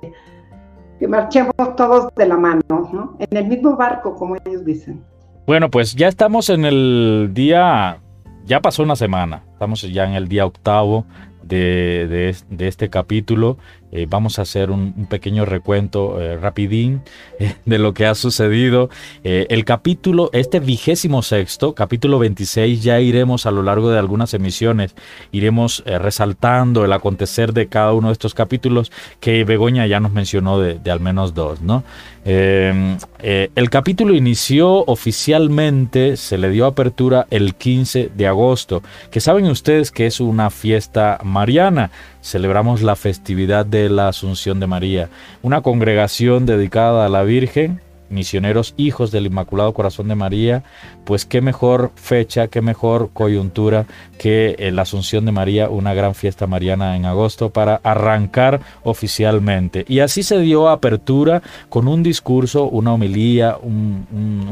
que 0.98 1.06
marchemos 1.08 1.54
todos 1.76 2.08
de 2.16 2.26
la 2.26 2.36
mano, 2.36 2.62
¿no? 2.68 3.16
En 3.18 3.36
el 3.36 3.46
mismo 3.46 3.76
barco, 3.76 4.14
como 4.14 4.36
ellos 4.36 4.64
dicen. 4.64 5.04
Bueno, 5.46 5.70
pues 5.70 5.94
ya 5.94 6.08
estamos 6.08 6.48
en 6.48 6.64
el 6.64 7.30
día, 7.32 7.98
ya 8.44 8.60
pasó 8.60 8.82
una 8.82 8.96
semana, 8.96 9.42
estamos 9.52 9.82
ya 9.82 10.04
en 10.04 10.14
el 10.14 10.28
día 10.28 10.46
octavo 10.46 11.04
de, 11.42 12.34
de, 12.48 12.68
este 12.68 12.88
capítulo. 12.88 13.58
Eh, 13.92 14.06
vamos 14.08 14.38
a 14.38 14.42
hacer 14.42 14.70
un, 14.70 14.92
pequeño 15.08 15.44
recuento 15.44 16.20
eh, 16.20 16.36
rapidín 16.36 17.02
eh, 17.40 17.56
de 17.64 17.78
lo 17.78 17.92
que 17.94 18.06
ha 18.06 18.14
sucedido. 18.14 18.88
el 19.22 19.64
capítulo, 19.64 20.30
este 20.32 20.60
vigésimo 20.60 21.22
sexto, 21.22 21.74
capítulo 21.74 22.18
26, 22.18 22.82
ya 22.82 23.00
iremos 23.00 23.46
a 23.46 23.50
lo 23.50 23.62
largo 23.62 23.90
de 23.90 23.98
algunas 23.98 24.34
emisiones, 24.34 24.94
iremos 25.32 25.82
resaltando 25.84 26.84
el 26.84 26.92
acontecer 26.92 27.52
de 27.52 27.68
cada 27.68 27.92
uno 27.92 28.08
de 28.08 28.12
estos 28.12 28.34
capítulos 28.34 28.92
que 29.20 29.44
Begoña 29.44 29.86
ya 29.86 30.00
nos 30.00 30.12
mencionó 30.12 30.58
de 30.60 30.90
al 30.90 31.00
menos 31.00 31.34
dos, 31.34 31.60
¿no? 31.60 31.84
Em, 32.24 32.98
el 33.22 33.70
capítulo 33.70 34.14
inició 34.14 34.84
oficialmente, 34.84 36.16
se 36.16 36.36
le 36.36 36.50
dio 36.50 36.66
apertura 36.66 37.26
el 37.30 37.54
15 37.54 38.10
de 38.14 38.26
agosto, 38.26 38.82
que 39.10 39.20
saben 39.20 39.46
ustedes 39.46 39.90
que 39.90 40.06
es 40.06 40.20
una 40.20 40.50
fiesta 40.50 41.18
mariana. 41.24 41.90
Celebramos 42.22 42.82
la 42.82 42.96
festividad 42.96 43.64
de 43.64 43.88
la 43.88 44.08
Asunción 44.08 44.60
de 44.60 44.66
María, 44.66 45.08
una 45.42 45.62
congregación 45.62 46.44
dedicada 46.44 47.06
a 47.06 47.08
la 47.08 47.22
Virgen 47.22 47.80
misioneros 48.10 48.74
hijos 48.76 49.10
del 49.10 49.26
Inmaculado 49.26 49.72
Corazón 49.72 50.08
de 50.08 50.14
María, 50.14 50.62
pues 51.04 51.24
qué 51.24 51.40
mejor 51.40 51.92
fecha, 51.94 52.48
qué 52.48 52.60
mejor 52.60 53.10
coyuntura 53.12 53.86
que 54.18 54.56
eh, 54.58 54.70
la 54.70 54.82
Asunción 54.82 55.24
de 55.24 55.32
María, 55.32 55.70
una 55.70 55.94
gran 55.94 56.14
fiesta 56.14 56.46
mariana 56.46 56.96
en 56.96 57.06
agosto 57.06 57.50
para 57.50 57.80
arrancar 57.82 58.60
oficialmente. 58.82 59.84
Y 59.88 60.00
así 60.00 60.22
se 60.22 60.38
dio 60.40 60.68
apertura 60.68 61.42
con 61.68 61.88
un 61.88 62.02
discurso, 62.02 62.64
una 62.64 62.92
homilía, 62.92 63.56
un, 63.60 64.06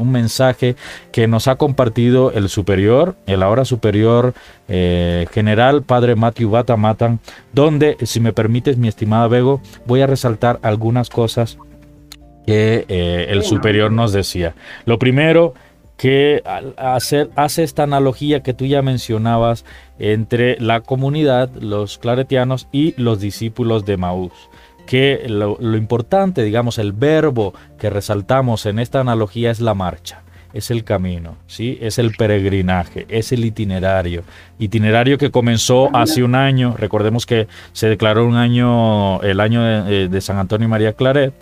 mensaje 0.09 0.75
que 1.11 1.27
nos 1.27 1.47
ha 1.47 1.55
compartido 1.55 2.31
el 2.31 2.49
superior, 2.49 3.15
el 3.27 3.43
ahora 3.43 3.63
superior 3.63 4.33
eh, 4.67 5.27
general, 5.31 5.83
padre 5.83 6.15
Matthew 6.15 6.49
Batamatan, 6.49 7.19
donde, 7.53 7.95
si 8.03 8.19
me 8.19 8.33
permites, 8.33 8.77
mi 8.77 8.87
estimada 8.87 9.27
Bego, 9.27 9.61
voy 9.85 10.01
a 10.01 10.07
resaltar 10.07 10.59
algunas 10.63 11.09
cosas 11.09 11.59
que 12.45 12.85
eh, 12.87 13.27
el 13.29 13.43
superior 13.43 13.91
nos 13.91 14.11
decía. 14.11 14.55
Lo 14.85 14.99
primero, 14.99 15.53
que 15.99 16.41
hacer, 16.77 17.29
hace 17.35 17.63
esta 17.63 17.83
analogía 17.83 18.41
que 18.41 18.53
tú 18.53 18.65
ya 18.65 18.81
mencionabas 18.81 19.65
entre 19.99 20.57
la 20.61 20.79
comunidad, 20.79 21.49
los 21.59 21.97
claretianos 21.97 22.69
y 22.71 22.93
los 22.95 23.19
discípulos 23.19 23.85
de 23.85 23.97
Maús. 23.97 24.31
Que 24.87 25.25
lo, 25.27 25.57
importante, 25.75 26.41
digamos, 26.41 26.77
el 26.77 26.93
verbo 26.93 27.53
que 27.77 27.89
resaltamos 27.89 28.65
en 28.65 28.79
esta 28.79 29.01
analogía 29.01 29.51
es 29.51 29.59
la 29.59 29.73
marcha 29.73 30.23
es 30.53 30.71
el 30.71 30.83
camino, 30.83 31.35
¿sí? 31.47 31.77
es 31.81 31.99
el 31.99 32.11
peregrinaje, 32.11 33.05
es 33.09 33.31
el 33.31 33.45
itinerario. 33.45 34.23
Itinerario 34.57 35.17
que 35.17 35.31
comenzó 35.31 35.95
hace 35.95 36.23
un 36.23 36.35
año, 36.35 36.75
recordemos 36.77 37.25
que 37.25 37.47
se 37.73 37.87
declaró 37.87 38.25
un 38.25 38.35
año, 38.35 39.21
el 39.21 39.39
año 39.39 39.63
de, 39.63 40.07
de 40.07 40.21
San 40.21 40.37
Antonio 40.37 40.67
y 40.67 40.69
María 40.69 40.93
Claret, 40.93 41.33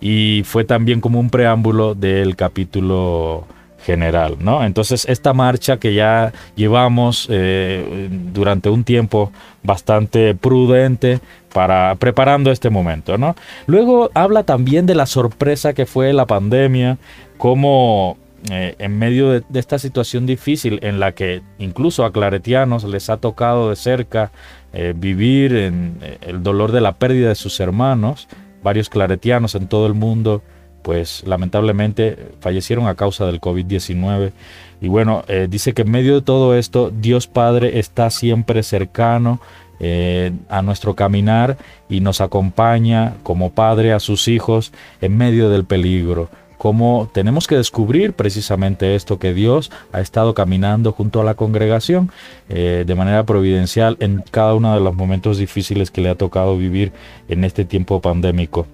y 0.00 0.42
fue 0.44 0.64
también 0.64 1.00
como 1.00 1.20
un 1.20 1.30
preámbulo 1.30 1.94
del 1.94 2.36
capítulo 2.36 3.46
general, 3.88 4.36
¿no? 4.40 4.64
Entonces 4.64 5.06
esta 5.08 5.32
marcha 5.32 5.78
que 5.78 5.94
ya 5.94 6.32
llevamos 6.56 7.26
eh, 7.30 8.08
durante 8.10 8.68
un 8.68 8.84
tiempo 8.84 9.32
bastante 9.62 10.34
prudente 10.34 11.20
para 11.54 11.94
preparando 11.94 12.50
este 12.50 12.70
momento, 12.70 13.16
¿no? 13.16 13.34
Luego 13.66 14.10
habla 14.14 14.42
también 14.42 14.86
de 14.86 14.94
la 14.94 15.06
sorpresa 15.06 15.72
que 15.72 15.86
fue 15.86 16.12
la 16.12 16.26
pandemia, 16.26 16.98
como 17.38 18.18
eh, 18.50 18.74
en 18.78 18.98
medio 18.98 19.30
de, 19.30 19.44
esta 19.54 19.78
situación 19.78 20.26
difícil 20.26 20.78
en 20.82 21.00
la 21.00 21.12
que 21.12 21.42
incluso 21.58 22.04
a 22.04 22.12
claretianos 22.12 22.84
les 22.84 23.10
ha 23.10 23.18
tocado 23.18 23.70
de 23.70 23.76
cerca 23.76 24.32
eh, 24.72 24.94
vivir 24.96 25.54
en 25.54 25.98
el 26.20 26.42
dolor 26.42 26.72
de 26.72 26.80
la 26.80 26.96
pérdida 26.96 27.28
de 27.28 27.34
sus 27.34 27.60
hermanos, 27.60 28.28
varios 28.62 28.88
claretianos 28.88 29.54
en 29.54 29.68
todo 29.68 29.86
el 29.86 29.94
mundo, 29.94 30.42
pues 30.82 31.22
lamentablemente 31.26 32.30
fallecieron 32.40 32.86
a 32.86 32.94
causa 32.94 33.26
del 33.26 33.40
COVID-19. 33.40 34.32
Y 34.80 34.88
bueno, 34.88 35.24
eh, 35.28 35.46
dice 35.50 35.74
que 35.74 35.82
en 35.82 35.90
medio 35.90 36.14
de 36.14 36.22
todo 36.22 36.56
esto, 36.56 36.90
Dios 36.90 37.26
Padre 37.26 37.78
está 37.78 38.10
siempre 38.10 38.62
cercano 38.62 39.40
eh, 39.80 40.32
a 40.48 40.62
nuestro 40.62 40.94
caminar 40.94 41.56
y 41.88 42.00
nos 42.00 42.20
acompaña 42.20 43.14
como 43.22 43.52
Padre 43.52 43.92
a 43.92 44.00
sus 44.00 44.28
hijos 44.28 44.72
en 45.00 45.16
medio 45.16 45.50
del 45.50 45.64
peligro. 45.64 46.30
Como 46.58 47.08
tenemos 47.12 47.46
que 47.46 47.56
descubrir 47.56 48.12
precisamente 48.12 48.96
esto, 48.96 49.20
que 49.20 49.32
Dios 49.32 49.70
ha 49.92 50.00
estado 50.00 50.34
caminando 50.34 50.92
junto 50.92 51.20
a 51.20 51.24
la 51.24 51.34
congregación 51.34 52.10
eh, 52.48 52.84
de 52.84 52.94
manera 52.96 53.24
providencial 53.24 53.96
en 54.00 54.24
cada 54.30 54.54
uno 54.54 54.74
de 54.74 54.80
los 54.80 54.94
momentos 54.94 55.38
difíciles 55.38 55.92
que 55.92 56.00
le 56.00 56.10
ha 56.10 56.16
tocado 56.16 56.58
vivir 56.58 56.92
en 57.28 57.44
este 57.44 57.64
tiempo 57.64 58.00
pandémico. 58.00 58.66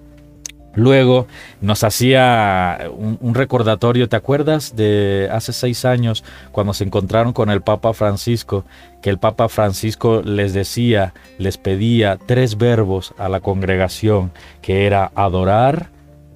Luego 0.74 1.28
nos 1.60 1.84
hacía 1.84 2.90
un, 2.96 3.34
recordatorio, 3.34 4.08
¿te 4.08 4.16
acuerdas 4.16 4.74
de 4.74 5.28
hace 5.30 5.52
seis 5.52 5.84
años 5.84 6.24
cuando 6.50 6.74
se 6.74 6.82
encontraron 6.82 7.32
con 7.32 7.48
el 7.50 7.60
Papa 7.60 7.92
Francisco? 7.92 8.64
Que 9.00 9.10
el 9.10 9.18
Papa 9.18 9.48
Francisco 9.48 10.22
les 10.22 10.52
decía, 10.52 11.14
les 11.38 11.58
pedía 11.58 12.18
tres 12.26 12.58
verbos 12.58 13.14
a 13.18 13.28
la 13.28 13.38
congregación, 13.40 14.32
que 14.62 14.86
era 14.86 15.12
adorar, 15.14 15.90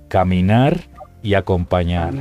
caminar 0.08 0.84
y 1.22 1.34
acompañar, 1.34 2.14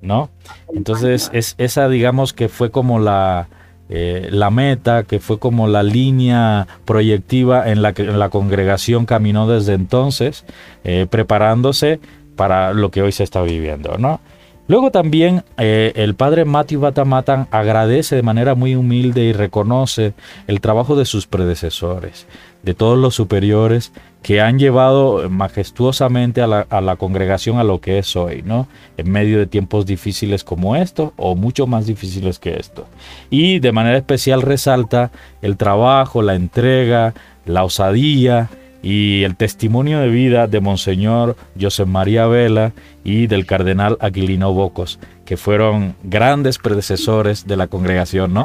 ¿no? 0.00 0.30
Entonces 0.72 1.30
es 1.32 1.54
esa 1.58 1.88
digamos 1.88 2.32
que 2.32 2.48
fue 2.48 2.70
como 2.70 2.98
la, 2.98 3.48
eh, 3.88 4.28
la 4.30 4.50
meta, 4.50 5.04
que 5.04 5.20
fue 5.20 5.38
como 5.38 5.66
la 5.66 5.82
línea 5.82 6.66
proyectiva 6.84 7.70
en 7.70 7.82
la 7.82 7.92
que 7.92 8.04
la 8.04 8.30
congregación 8.30 9.06
caminó 9.06 9.46
desde 9.46 9.74
entonces, 9.74 10.44
eh, 10.84 11.06
preparándose 11.08 12.00
para 12.36 12.72
lo 12.72 12.90
que 12.90 13.02
hoy 13.02 13.12
se 13.12 13.24
está 13.24 13.42
viviendo, 13.42 13.98
¿no? 13.98 14.20
Luego 14.66 14.90
también 14.90 15.44
eh, 15.58 15.92
el 15.94 16.14
padre 16.14 16.46
Matthew 16.46 16.80
Batamatan 16.80 17.48
agradece 17.50 18.16
de 18.16 18.22
manera 18.22 18.54
muy 18.54 18.74
humilde 18.74 19.22
y 19.24 19.32
reconoce 19.32 20.14
el 20.46 20.60
trabajo 20.62 20.96
de 20.96 21.04
sus 21.04 21.26
predecesores, 21.26 22.26
de 22.62 22.72
todos 22.72 22.98
los 22.98 23.14
superiores 23.14 23.92
que 24.22 24.40
han 24.40 24.58
llevado 24.58 25.28
majestuosamente 25.28 26.40
a 26.40 26.46
la, 26.46 26.96
congregación 26.96 27.58
a 27.58 27.64
lo 27.64 27.82
que 27.82 27.98
es 27.98 28.16
hoy, 28.16 28.42
¿no? 28.42 28.66
En 28.96 29.12
medio 29.12 29.38
de 29.38 29.46
tiempos 29.46 29.84
difíciles 29.84 30.44
como 30.44 30.76
estos 30.76 31.12
o 31.18 31.34
mucho 31.34 31.66
más 31.66 31.84
difíciles 31.86 32.38
que 32.38 32.58
esto. 32.58 32.86
Y 33.28 33.58
de 33.58 33.72
manera 33.72 33.98
especial 33.98 34.40
resalta 34.40 35.10
el 35.42 35.58
trabajo, 35.58 36.22
la 36.22 36.36
entrega, 36.36 37.12
la 37.44 37.64
osadía, 37.64 38.48
y 38.84 39.24
el 39.24 39.34
testimonio 39.34 39.98
de 40.00 40.08
vida 40.08 40.46
de 40.46 40.60
Monseñor 40.60 41.36
José 41.58 41.86
María 41.86 42.26
Vela 42.26 42.72
y 43.02 43.26
del 43.26 43.46
Cardenal 43.46 43.96
Aquilino 43.98 44.52
Bocos, 44.52 45.00
que 45.24 45.38
fueron 45.38 45.96
grandes 46.02 46.58
predecesores 46.58 47.46
de 47.46 47.56
la 47.56 47.66
congregación, 47.66 48.34
¿no? 48.34 48.44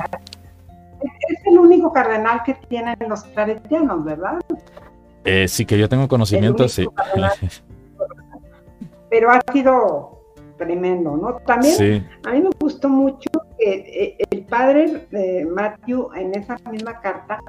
Es 1.01 1.45
el 1.45 1.59
único 1.59 1.91
cardenal 1.91 2.41
que 2.45 2.53
tienen 2.69 2.95
los 3.09 3.23
claretianos, 3.23 4.05
¿verdad? 4.05 4.39
Eh, 5.25 5.49
sí, 5.49 5.65
que 5.65 5.77
yo 5.77 5.89
tengo 5.89 6.07
conocimiento, 6.07 6.69
sí. 6.69 6.87
Pero 9.09 9.31
ha 9.31 9.41
sido 9.51 10.21
tremendo, 10.57 11.17
¿no? 11.17 11.33
También 11.45 12.07
a 12.25 12.31
mí 12.31 12.41
me 12.41 12.49
gustó 12.57 12.87
mucho 12.87 13.29
que 13.57 14.15
eh, 14.19 14.25
el 14.29 14.45
padre 14.45 15.05
de 15.11 15.45
Matthew 15.53 16.11
en 16.15 16.33
esa 16.35 16.57
misma 16.71 17.01
carta 17.01 17.41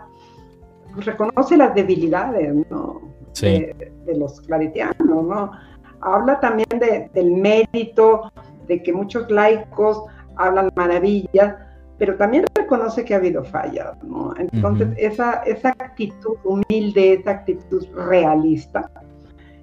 reconoce 0.97 1.57
las 1.57 1.75
debilidades 1.75 2.55
¿no? 2.71 3.01
de, 3.41 3.93
los 4.17 4.41
claretianos, 4.43 5.25
¿no? 5.25 5.53
Habla 6.01 6.41
también 6.41 6.69
del 7.13 7.33
mérito, 7.33 8.33
de 8.67 8.83
que 8.83 8.93
muchos 8.93 9.31
laicos 9.31 10.03
hablan 10.37 10.71
maravillas, 10.75 11.57
pero 11.99 12.17
también 12.17 12.45
reconoce 12.55 13.05
que 13.05 13.15
ha 13.15 13.19
habido 13.19 13.45
fallas, 13.45 14.03
¿no? 14.03 14.35
Entonces, 14.39 14.89
esa, 14.97 15.43
esa 15.45 15.71
actitud 15.71 16.37
humilde, 16.45 17.15
esa 17.15 17.33
actitud 17.33 17.87
realista, 17.95 18.91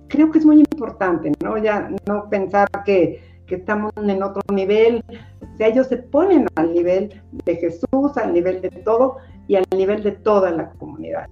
creo 0.07 0.29
que 0.31 0.39
es 0.39 0.46
muy 0.46 0.60
importante, 0.60 1.31
¿no? 1.43 1.57
Ya 1.57 1.89
no 2.05 2.29
pensar 2.29 2.67
que, 2.86 3.22
que 3.48 3.56
estamos 3.56 3.92
en 3.98 4.22
otro 4.22 4.42
nivel, 4.54 5.04
o 5.42 5.63
ellos 5.63 5.88
se 5.88 5.98
ponen 5.98 6.48
al 6.56 6.74
nivel 6.74 7.22
de 7.46 7.56
Jesús, 7.56 8.16
al 8.18 8.34
nivel 8.34 8.62
de 8.62 8.70
todo, 8.70 9.18
y 9.48 9.56
al 9.56 9.66
nivel 9.75 10.04
de 10.04 10.12
toda 10.12 10.51
la 10.51 10.70
comunidad. 10.72 11.27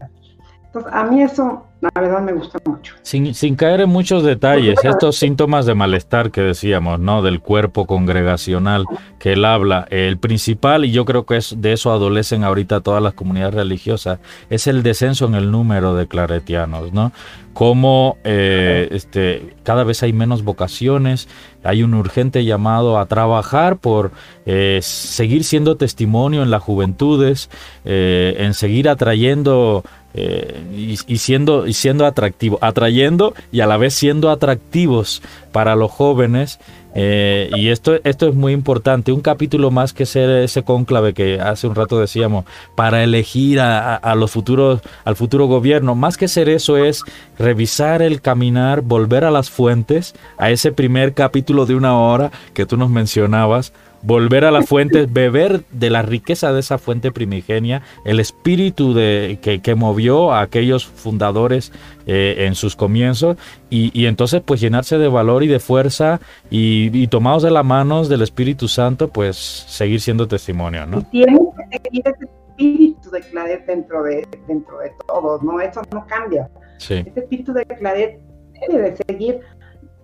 Entonces, 0.65 0.91
a 0.93 1.05
mí 1.05 1.21
eso 1.21 1.65
la 1.79 1.89
verdad 1.95 2.21
me 2.21 2.33
gusta 2.33 2.59
mucho. 2.65 2.95
Sin, 3.01 3.33
sin 3.33 3.55
caer 3.55 3.81
en 3.81 3.89
muchos 3.89 4.23
detalles, 4.23 4.77
estos 4.83 5.17
síntomas 5.17 5.65
de 5.65 5.73
malestar 5.73 6.31
que 6.31 6.41
decíamos, 6.41 6.99
¿no? 6.99 7.21
Del 7.21 7.39
cuerpo 7.39 7.85
congregacional 7.85 8.85
que 9.19 9.33
él 9.33 9.45
habla, 9.45 9.87
el 9.89 10.17
principal, 10.17 10.83
y 10.83 10.91
yo 10.91 11.05
creo 11.05 11.25
que 11.25 11.37
es 11.37 11.61
de 11.61 11.73
eso 11.73 11.93
adolecen 11.93 12.43
ahorita 12.43 12.81
todas 12.81 13.01
las 13.01 13.13
comunidades 13.13 13.53
religiosas, 13.53 14.19
es 14.49 14.67
el 14.67 14.83
descenso 14.83 15.25
en 15.27 15.35
el 15.35 15.49
número 15.49 15.95
de 15.95 16.07
claretianos, 16.07 16.91
¿no? 16.91 17.13
Como 17.55 18.17
eh, 18.25 18.89
este, 18.91 19.55
cada 19.63 19.85
vez 19.85 20.03
hay 20.03 20.11
menos 20.11 20.43
vocaciones, 20.43 21.29
hay 21.63 21.83
un 21.83 21.93
urgente 21.93 22.43
llamado 22.43 22.99
a 22.99 23.05
trabajar 23.05 23.77
por 23.77 24.11
eh, 24.45 24.79
seguir 24.81 25.45
siendo 25.45 25.77
testimonio 25.77 26.43
en 26.43 26.51
las 26.51 26.61
juventudes, 26.61 27.49
eh, 27.85 28.35
en 28.39 28.53
seguir 28.55 28.89
atrayendo 28.89 29.85
eh, 30.13 30.97
y, 31.07 31.17
siendo, 31.17 31.65
y 31.65 31.71
siendo 31.71 32.05
atractivo, 32.05 32.59
atrayendo 32.61 33.33
y 33.53 33.61
a 33.61 33.67
la 33.67 33.77
vez 33.77 33.93
siendo 33.93 34.31
atractivos 34.31 35.21
para 35.53 35.75
los 35.75 35.91
jóvenes. 35.91 36.59
Eh, 36.97 37.51
y 37.55 37.67
esto, 37.67 37.99
esto 38.05 38.29
es 38.29 38.35
muy 38.35 38.53
importante. 38.53 39.11
Un 39.11 39.19
capítulo 39.19 39.69
más 39.69 39.91
que 39.91 40.05
ser 40.05 40.29
ese 40.29 40.63
cónclave 40.63 41.13
que 41.13 41.41
hace 41.41 41.67
un 41.67 41.75
rato 41.75 41.99
decíamos 41.99 42.45
para 42.73 43.03
elegir 43.03 43.59
a, 43.59 43.95
a, 43.95 44.15
los 44.15 44.31
futuros, 44.31 44.81
al 45.03 45.17
futuro 45.17 45.45
gobierno. 45.47 45.93
Más 45.93 46.15
que 46.15 46.29
ser 46.29 46.47
eso 46.47 46.77
es 46.77 47.03
revisar 47.37 48.01
el 48.01 48.21
caminar, 48.21 48.81
volver 48.81 49.25
a 49.25 49.31
las 49.31 49.49
fuentes, 49.49 50.15
a 50.37 50.49
ese 50.51 50.71
primer 50.71 51.13
capítulo 51.13 51.65
de 51.65 51.75
una 51.75 51.99
hora 51.99 52.31
que 52.53 52.65
tú 52.65 52.77
nos 52.77 52.89
mencionabas, 52.89 53.73
volver 54.05 54.45
a 54.45 54.51
la 54.51 54.61
fuente, 54.61 55.07
beber 55.07 55.65
de 55.71 55.89
la 55.89 56.03
riqueza 56.03 56.53
de 56.53 56.59
esa 56.59 56.77
fuente 56.77 57.11
primigenia, 57.11 57.81
el 58.05 58.19
espíritu 58.19 58.93
de, 58.93 59.39
que, 59.41 59.75
movió 59.75 60.31
a 60.31 60.41
aquellos 60.41 60.85
fundadores 60.85 61.71
eh, 62.05 62.45
en 62.45 62.55
sus 62.55 62.75
comienzos 62.75 63.37
y, 63.69 64.05
entonces 64.05 64.41
pues 64.45 64.61
llenarse 64.61 64.97
de 64.97 65.07
valor 65.07 65.43
y 65.43 65.47
de 65.47 65.59
fuerza 65.59 66.19
y, 66.49 67.07
tomados 67.07 67.43
de 67.43 67.51
las 67.51 67.65
manos 67.65 68.09
del 68.09 68.21
Espíritu 68.21 68.67
Santo 68.67 69.07
pues 69.09 69.37
seguir 69.37 70.01
siendo 70.01 70.27
testimonio, 70.27 70.85
¿no? 70.85 70.99
Y 70.99 71.23
tiene 71.23 71.39
que 71.71 71.79
seguir 71.83 72.03
ese 72.05 72.29
espíritu 72.49 73.09
de 73.09 73.21
Claret 73.21 73.65
dentro 73.65 74.03
de, 74.03 74.27
dentro 74.47 74.79
de 74.79 74.91
todos, 75.07 75.41
¿no? 75.43 75.59
Eso 75.59 75.81
no 75.91 76.05
cambia. 76.07 76.49
Sí. 76.77 77.03
Ese 77.05 77.19
espíritu 77.19 77.53
de 77.53 77.65
Claret 77.65 78.19
debe 78.67 78.91
de 78.91 78.95
seguir 79.07 79.39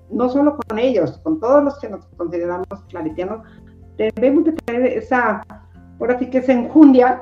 no 0.09 0.29
solo 0.29 0.57
con 0.57 0.77
ellos, 0.77 1.19
con 1.23 1.39
todos 1.39 1.63
los 1.63 1.79
que 1.79 1.89
nos 1.89 2.05
consideramos 2.17 2.67
claretianos, 2.89 3.47
debemos 4.15 4.45
de 4.45 4.53
tener 4.53 4.85
esa, 4.85 5.43
ahora 5.99 6.17
sí 6.17 6.29
que 6.29 6.39
es 6.39 6.49
enjundia, 6.49 7.19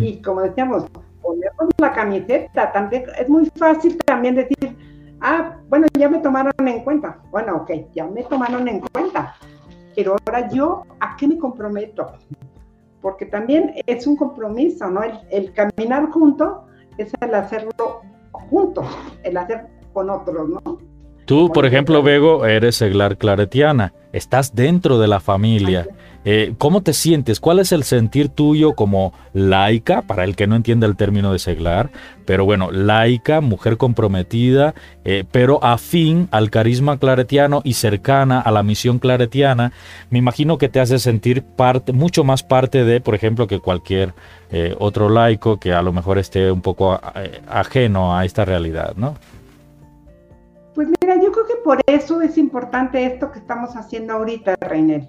y 0.00 0.22
como 0.22 0.42
decíamos, 0.42 0.86
ponernos 1.22 1.70
la 1.78 1.92
camiseta, 1.92 2.72
también, 2.72 3.04
es 3.18 3.28
muy 3.28 3.46
fácil 3.56 3.96
también 4.04 4.36
decir, 4.36 4.76
ah, 5.20 5.56
bueno, 5.68 5.86
ya 5.98 6.08
me 6.08 6.18
tomaron 6.18 6.52
en 6.68 6.84
cuenta, 6.84 7.18
bueno, 7.30 7.56
ok, 7.56 7.70
ya 7.94 8.06
me 8.06 8.22
tomaron 8.24 8.68
en 8.68 8.80
cuenta, 8.92 9.34
pero 9.94 10.16
ahora 10.26 10.48
yo, 10.50 10.82
¿a 11.00 11.16
qué 11.16 11.26
me 11.26 11.38
comprometo? 11.38 12.12
Porque 13.00 13.26
también 13.26 13.74
es 13.86 14.06
un 14.06 14.16
compromiso, 14.16 14.90
¿no? 14.90 15.00
El, 15.30 15.52
caminar 15.52 16.10
junto 16.10 16.66
es 16.98 17.12
el 17.20 17.34
hacerlo 17.34 18.02
juntos, 18.30 18.86
el 19.22 19.36
hacer 19.36 19.66
con 19.92 20.10
otros, 20.10 20.48
¿no? 20.48 20.78
Tú, 21.26 21.50
por 21.52 21.66
ejemplo, 21.66 22.04
Bego, 22.04 22.46
eres 22.46 22.76
seglar 22.76 23.18
claretiana, 23.18 23.92
estás 24.12 24.54
dentro 24.54 25.00
de 25.00 25.08
la 25.08 25.18
familia. 25.18 25.88
Eh, 26.24 26.54
¿Cómo 26.56 26.82
te 26.82 26.92
sientes? 26.92 27.40
¿Cuál 27.40 27.58
es 27.58 27.72
el 27.72 27.82
sentir 27.82 28.28
tuyo 28.28 28.74
como 28.74 29.12
laica, 29.32 30.02
para 30.02 30.22
el 30.22 30.36
que 30.36 30.46
no 30.46 30.54
entiende 30.54 30.86
el 30.86 30.94
término 30.94 31.32
de 31.32 31.40
seglar? 31.40 31.90
Pero 32.26 32.44
bueno, 32.44 32.70
laica, 32.70 33.40
mujer 33.40 33.76
comprometida, 33.76 34.76
eh, 35.04 35.24
pero 35.32 35.62
afín 35.64 36.28
al 36.30 36.50
carisma 36.50 36.96
claretiano 36.98 37.60
y 37.64 37.74
cercana 37.74 38.40
a 38.40 38.52
la 38.52 38.62
misión 38.62 39.00
claretiana. 39.00 39.72
Me 40.10 40.18
imagino 40.18 40.58
que 40.58 40.68
te 40.68 40.78
hace 40.78 41.00
sentir 41.00 41.42
parte, 41.42 41.92
mucho 41.92 42.22
más 42.22 42.44
parte 42.44 42.84
de, 42.84 43.00
por 43.00 43.16
ejemplo, 43.16 43.48
que 43.48 43.58
cualquier 43.58 44.14
eh, 44.52 44.76
otro 44.78 45.08
laico 45.08 45.58
que 45.58 45.72
a 45.72 45.82
lo 45.82 45.92
mejor 45.92 46.18
esté 46.18 46.52
un 46.52 46.60
poco 46.60 47.00
ajeno 47.48 48.16
a 48.16 48.24
esta 48.24 48.44
realidad, 48.44 48.94
¿no? 48.96 49.16
Pues 50.76 50.88
mira, 51.00 51.16
yo 51.16 51.32
creo 51.32 51.46
que 51.46 51.56
por 51.64 51.80
eso 51.86 52.20
es 52.20 52.36
importante 52.36 53.04
esto 53.06 53.32
que 53.32 53.38
estamos 53.38 53.74
haciendo 53.74 54.12
ahorita, 54.12 54.56
Reinel. 54.60 55.08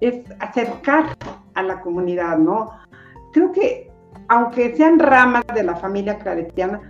Es 0.00 0.24
acercar 0.40 1.16
a 1.54 1.62
la 1.62 1.80
comunidad, 1.80 2.36
¿no? 2.38 2.72
Creo 3.32 3.52
que 3.52 3.88
aunque 4.28 4.76
sean 4.76 4.98
ramas 4.98 5.44
de 5.54 5.62
la 5.62 5.76
familia 5.76 6.18
claretiana, 6.18 6.80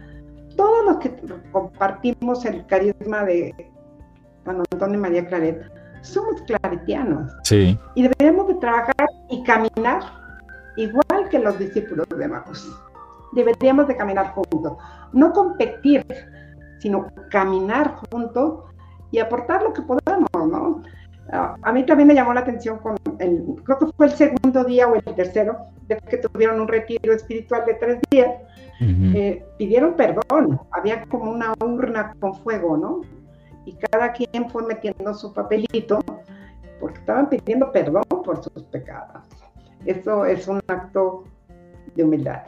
todos 0.56 0.84
los 0.86 0.96
que 0.98 1.14
compartimos 1.52 2.46
el 2.46 2.66
carisma 2.66 3.24
de 3.24 3.70
San 4.46 4.62
Antonio 4.72 4.98
y 4.98 5.02
María 5.02 5.26
Claret, 5.26 5.62
somos 6.00 6.40
claretianos. 6.42 7.30
Sí. 7.44 7.78
Y 7.94 8.02
deberíamos 8.02 8.48
de 8.48 8.54
trabajar 8.54 9.08
y 9.28 9.42
caminar 9.44 10.02
igual 10.76 11.28
que 11.30 11.38
los 11.38 11.58
discípulos 11.58 12.06
de 12.16 12.28
Maús. 12.28 12.66
Deberíamos 13.32 13.88
de 13.88 13.96
caminar 13.96 14.32
juntos, 14.32 14.78
no 15.12 15.32
competir, 15.32 16.04
sino 16.80 17.06
caminar 17.30 17.94
juntos 17.94 18.64
y 19.10 19.18
aportar 19.18 19.62
lo 19.62 19.72
que 19.72 19.82
podamos, 19.82 20.28
¿no? 20.32 20.82
A 21.32 21.72
mí 21.72 21.86
también 21.86 22.08
me 22.08 22.14
llamó 22.14 22.34
la 22.34 22.40
atención 22.40 22.78
con 22.78 22.96
el, 23.20 23.44
creo 23.62 23.78
que 23.78 23.86
fue 23.96 24.06
el 24.06 24.12
segundo 24.12 24.64
día 24.64 24.88
o 24.88 24.96
el 24.96 25.02
tercero, 25.14 25.58
de 25.86 25.96
que 25.96 26.16
tuvieron 26.16 26.60
un 26.60 26.66
retiro 26.66 27.12
espiritual 27.12 27.64
de 27.66 27.74
tres 27.74 27.98
días, 28.10 28.30
eh, 28.80 29.44
pidieron 29.56 29.94
perdón, 29.94 30.58
había 30.72 31.04
como 31.04 31.30
una 31.30 31.52
urna 31.62 32.14
con 32.18 32.34
fuego, 32.34 32.76
¿no? 32.76 33.02
Y 33.64 33.74
cada 33.74 34.10
quien 34.12 34.50
fue 34.50 34.66
metiendo 34.66 35.14
su 35.14 35.32
papelito 35.32 36.00
porque 36.80 36.98
estaban 36.98 37.28
pidiendo 37.28 37.70
perdón 37.70 38.02
por 38.24 38.42
sus 38.42 38.64
pecados. 38.64 39.22
Eso 39.84 40.24
es 40.24 40.48
un 40.48 40.60
acto 40.66 41.24
de 41.94 42.04
humildad. 42.04 42.42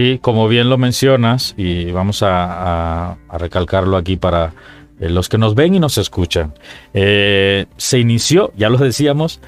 Y 0.00 0.18
como 0.20 0.46
bien 0.46 0.70
lo 0.70 0.78
mencionas, 0.78 1.54
y 1.56 1.90
vamos 1.90 2.22
a, 2.24 3.16
recalcarlo 3.32 3.96
aquí 3.96 4.16
para 4.16 4.52
eh, 5.00 5.08
los 5.08 5.28
que 5.28 5.38
nos 5.38 5.56
ven 5.56 5.74
y 5.74 5.80
nos 5.80 5.98
escuchan, 5.98 6.54
eh, 6.94 7.66
se 7.78 7.98
inició, 7.98 8.52
ya 8.56 8.70
lo 8.70 8.78
decíamos, 8.78 9.40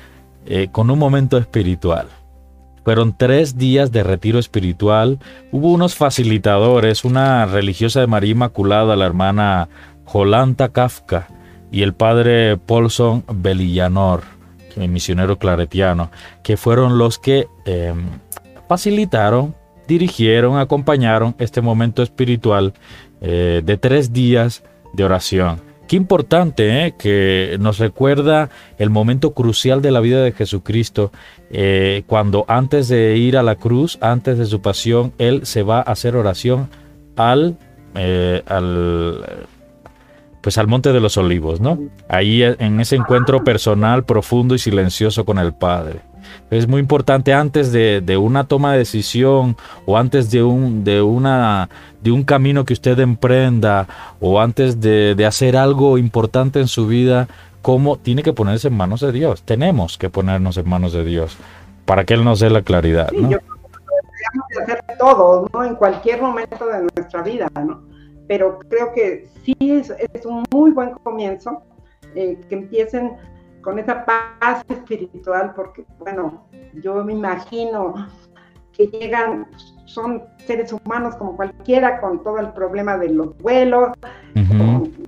eh, 0.47 0.67
con 0.73 0.91
un 0.91 0.99
momento 0.99 1.39
espiritual. 1.39 2.09
Fueron 2.85 3.17
tres 3.17 3.59
días 3.59 3.93
de 3.93 4.03
retiro 4.03 4.41
espiritual. 4.41 5.21
Hubo 5.53 5.71
unos 5.71 5.95
facilitadores, 5.95 7.05
una 7.05 7.47
religiosa 7.47 8.01
de 8.01 8.09
María 8.09 8.33
Inmaculada, 8.33 8.97
la 8.97 9.07
hermana 9.07 9.69
Jolanta 10.05 10.71
Kafka, 10.71 11.29
y 11.71 11.83
el 11.83 11.95
padre 11.95 12.57
Paulson 12.57 13.23
Belillanor, 13.33 14.23
misionero 14.75 15.39
claretiano, 15.39 16.11
que 16.43 16.57
fueron 16.57 16.99
los 16.99 17.21
que 17.21 17.47
facilitaron 18.69 19.55
dirigieron, 19.91 20.57
acompañaron 20.57 21.35
este 21.39 21.61
momento 21.61 22.05
espiritual 22.05 22.75
eh, 23.21 23.61
de 23.65 23.77
tres 23.77 24.13
días 24.13 24.63
de 24.93 25.03
oración. 25.03 25.61
Qué 25.89 25.97
importante 25.97 26.87
¿eh? 26.87 26.95
que 26.97 27.57
nos 27.59 27.81
recuerda 27.81 28.51
el 28.79 28.89
momento 28.91 29.35
crucial 29.35 29.83
de 29.83 29.91
la 29.91 29.99
vida 29.99 30.23
de 30.23 30.31
Jesucristo, 30.31 31.11
eh, 31.51 32.05
cuando 32.07 32.45
antes 32.47 32.87
de 32.87 33.17
ir 33.17 33.37
a 33.37 33.43
la 33.43 33.57
cruz, 33.57 33.99
antes 34.01 34.39
de 34.39 34.47
su 34.47 34.63
pasión, 34.63 35.13
Él 35.19 35.45
se 35.45 35.65
va 35.65 35.79
a 35.79 35.91
hacer 35.93 36.15
oración 36.15 36.69
al, 37.17 37.59
al, 38.47 39.25
pues 40.41 40.57
al 40.57 40.69
Monte 40.69 40.93
de 40.93 41.01
los 41.01 41.17
Olivos, 41.17 41.61
¿no? 41.61 41.81
Ahí 42.09 42.45
en 42.45 42.79
ese 42.79 42.95
encuentro 42.95 43.43
personal, 43.43 44.05
profundo 44.05 44.55
y 44.55 44.61
silencioso 44.61 45.25
con 45.25 45.39
el 45.41 45.53
Padre. 45.53 46.10
Es 46.51 46.67
muy 46.67 46.81
importante 46.81 47.33
antes 47.33 47.73
de, 47.73 48.17
una 48.17 48.45
toma 48.45 48.73
de 48.73 48.79
decisión 48.79 49.57
o 49.87 49.97
antes 49.97 50.31
de 50.31 50.43
un, 50.43 50.85
de, 50.85 51.03
una, 51.03 51.69
de 52.03 52.11
un 52.11 52.25
camino 52.25 52.65
que 52.65 52.73
usted 52.73 52.99
emprenda 52.99 53.87
o 54.21 54.41
antes 54.41 54.81
de, 54.81 55.25
hacer 55.27 55.57
algo 55.57 55.99
importante 55.99 56.61
en 56.61 56.69
su 56.69 56.87
vida, 56.87 57.29
cómo 57.63 57.97
tiene 57.97 58.23
que 58.23 58.33
ponerse 58.33 58.69
en 58.69 58.77
manos 58.77 59.01
de 59.01 59.13
Dios. 59.13 59.43
Tenemos 59.43 59.99
que 59.99 60.11
ponernos 60.11 60.57
en 60.57 60.69
manos 60.69 60.93
de 60.93 61.05
Dios 61.05 61.37
para 61.85 62.05
que 62.05 62.15
Él 62.15 62.25
nos 62.25 62.41
dé 62.41 62.51
la 62.51 62.63
claridad. 62.63 63.11
¿no? 63.13 63.31
yo 63.31 63.39
creo 63.39 64.45
que 64.49 64.63
hacer 64.63 64.85
todo, 64.99 65.49
¿no? 65.53 65.65
En 65.65 65.75
cualquier 65.77 66.21
momento 66.23 66.67
de 66.67 66.87
nuestra 66.95 67.23
vida, 67.23 67.49
¿no? 67.55 67.83
Pero 68.29 68.61
creo 68.69 68.93
que 68.95 69.29
sí 69.45 69.57
es, 69.61 69.93
un 70.25 70.45
muy 70.51 70.71
buen 70.71 70.91
comienzo 71.03 71.63
eh, 72.15 72.39
que 72.49 72.55
empiecen 72.55 73.13
con 73.63 73.79
esa 73.79 74.05
paz 74.05 74.65
espiritual, 74.69 75.53
porque, 75.55 75.85
bueno, 75.99 76.47
yo 76.83 77.05
me 77.05 77.13
imagino 77.13 77.95
que 78.73 78.87
llegan, 78.87 79.47
son 79.85 80.23
seres 80.47 80.73
humanos 80.73 81.17
como 81.17 81.37
cualquiera, 81.37 82.01
con 82.01 82.23
todo 82.23 82.39
el 82.39 82.53
problema 82.53 82.97
de 82.97 83.11
los 83.11 83.37
vuelos. 83.39 83.91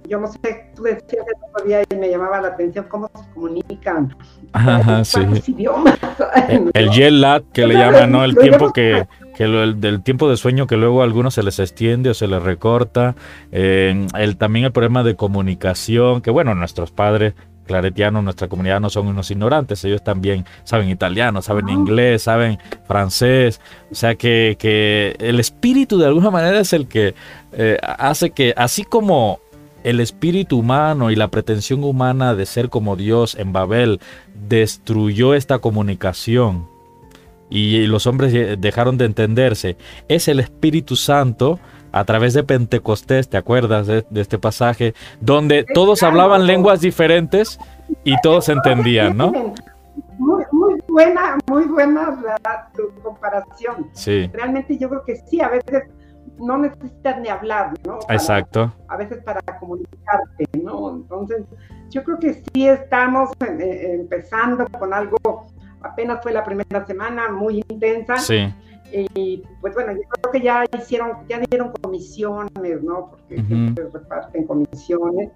yo 0.08 0.20
no 0.20 0.26
sé, 0.26 0.70
tú 0.74 0.82
decías 0.82 1.24
el 1.26 1.50
otro 1.50 1.66
día 1.66 1.82
y 1.88 1.94
me 1.94 2.10
llamaba 2.10 2.40
la 2.40 2.48
atención 2.48 2.86
cómo 2.88 3.10
se 3.14 3.30
comunican. 3.32 4.14
Ajá, 4.52 5.04
sí. 5.04 5.20
idiomas. 5.46 5.98
El, 6.48 6.70
el 6.74 6.90
jet 6.90 7.12
lag 7.12 7.42
que 7.52 7.66
le 7.66 7.74
llaman, 7.74 8.10
¿no? 8.12 8.24
El 8.24 8.36
tiempo 8.36 8.72
que, 8.72 9.06
que 9.34 9.44
el, 9.44 9.80
del 9.80 10.02
tiempo 10.02 10.28
de 10.28 10.36
sueño 10.36 10.66
que 10.66 10.76
luego 10.76 11.00
a 11.00 11.04
algunos 11.04 11.34
se 11.34 11.42
les 11.42 11.58
extiende 11.58 12.10
o 12.10 12.14
se 12.14 12.26
les 12.26 12.42
recorta, 12.42 13.14
eh, 13.50 14.06
el, 14.18 14.36
también 14.36 14.66
el 14.66 14.72
problema 14.72 15.02
de 15.02 15.16
comunicación, 15.16 16.20
que 16.20 16.30
bueno, 16.30 16.54
nuestros 16.54 16.90
padres 16.90 17.34
claretianos, 17.66 18.24
nuestra 18.24 18.48
comunidad 18.48 18.80
no 18.80 18.90
son 18.90 19.06
unos 19.06 19.30
ignorantes, 19.30 19.84
ellos 19.84 20.02
también 20.02 20.44
saben 20.64 20.88
italiano, 20.88 21.42
saben 21.42 21.68
inglés, 21.68 22.22
saben 22.22 22.58
francés, 22.86 23.60
o 23.90 23.94
sea 23.94 24.14
que, 24.14 24.56
que, 24.58 25.16
el 25.18 25.40
espíritu 25.40 25.98
de 25.98 26.06
alguna 26.06 26.30
manera 26.30 26.60
es 26.60 26.72
el 26.72 26.88
que 26.88 27.14
eh, 27.52 27.78
hace 27.82 28.30
que, 28.30 28.54
así 28.56 28.84
como 28.84 29.40
el 29.84 30.00
espíritu 30.00 30.58
humano 30.58 31.10
y 31.10 31.16
la 31.16 31.28
pretensión 31.28 31.82
humana 31.84 32.34
de 32.34 32.46
ser 32.46 32.68
como 32.68 32.96
Dios 32.96 33.34
en 33.34 33.52
Babel 33.52 34.00
destruyó 34.48 35.34
esta 35.34 35.58
comunicación 35.58 36.68
y 37.50 37.86
los 37.86 38.06
hombres 38.06 38.32
dejaron 38.58 38.96
de 38.96 39.04
entenderse, 39.04 39.76
es 40.08 40.26
el 40.28 40.40
Espíritu 40.40 40.96
Santo 40.96 41.60
a 41.92 42.04
través 42.04 42.32
de 42.32 42.42
Pentecostés, 42.42 43.28
¿te 43.28 43.36
acuerdas 43.36 43.86
de, 43.86 44.04
este 44.14 44.38
pasaje? 44.38 44.94
Donde 45.20 45.64
todos 45.64 46.02
hablaban 46.02 46.46
lenguas 46.46 46.80
diferentes 46.80 47.60
y 48.02 48.18
todos 48.22 48.48
entendían, 48.48 49.16
¿no? 49.16 49.30
Muy, 50.18 50.44
muy 50.52 50.82
buena, 50.88 51.36
muy 51.46 51.64
buena 51.64 52.18
la, 52.22 52.70
tu 52.74 52.90
comparación. 53.02 53.90
Sí. 53.92 54.30
Realmente 54.32 54.78
yo 54.78 54.88
creo 54.88 55.04
que 55.04 55.16
sí, 55.16 55.40
a 55.42 55.48
veces 55.48 55.84
no 56.38 56.58
necesitas 56.58 57.20
ni 57.20 57.28
hablar, 57.28 57.74
¿no? 57.86 57.98
Exacto. 58.08 58.72
A 58.88 58.96
veces 58.96 59.22
para 59.22 59.40
comunicarte, 59.60 60.46
¿no? 60.62 60.90
Entonces, 60.90 61.44
yo 61.90 62.02
creo 62.04 62.18
que 62.18 62.34
sí 62.34 62.68
estamos 62.68 63.30
eh, 63.40 63.56
eh, 63.60 63.94
empezando 64.00 64.66
con 64.78 64.94
algo, 64.94 65.46
apenas 65.82 66.22
fue 66.22 66.32
la 66.32 66.42
primera 66.42 66.86
semana, 66.86 67.28
muy 67.30 67.62
intensa. 67.68 68.16
Sí 68.16 68.50
y 68.92 69.42
pues 69.60 69.74
bueno, 69.74 69.92
yo 69.92 70.02
creo 70.08 70.32
que 70.32 70.40
ya 70.40 70.64
hicieron, 70.78 71.10
ya 71.28 71.40
dieron 71.50 71.72
comisiones, 71.80 72.82
¿no? 72.82 73.10
Porque 73.10 73.36
se 73.36 73.88
reparten 73.92 74.46
comisiones. 74.46 75.30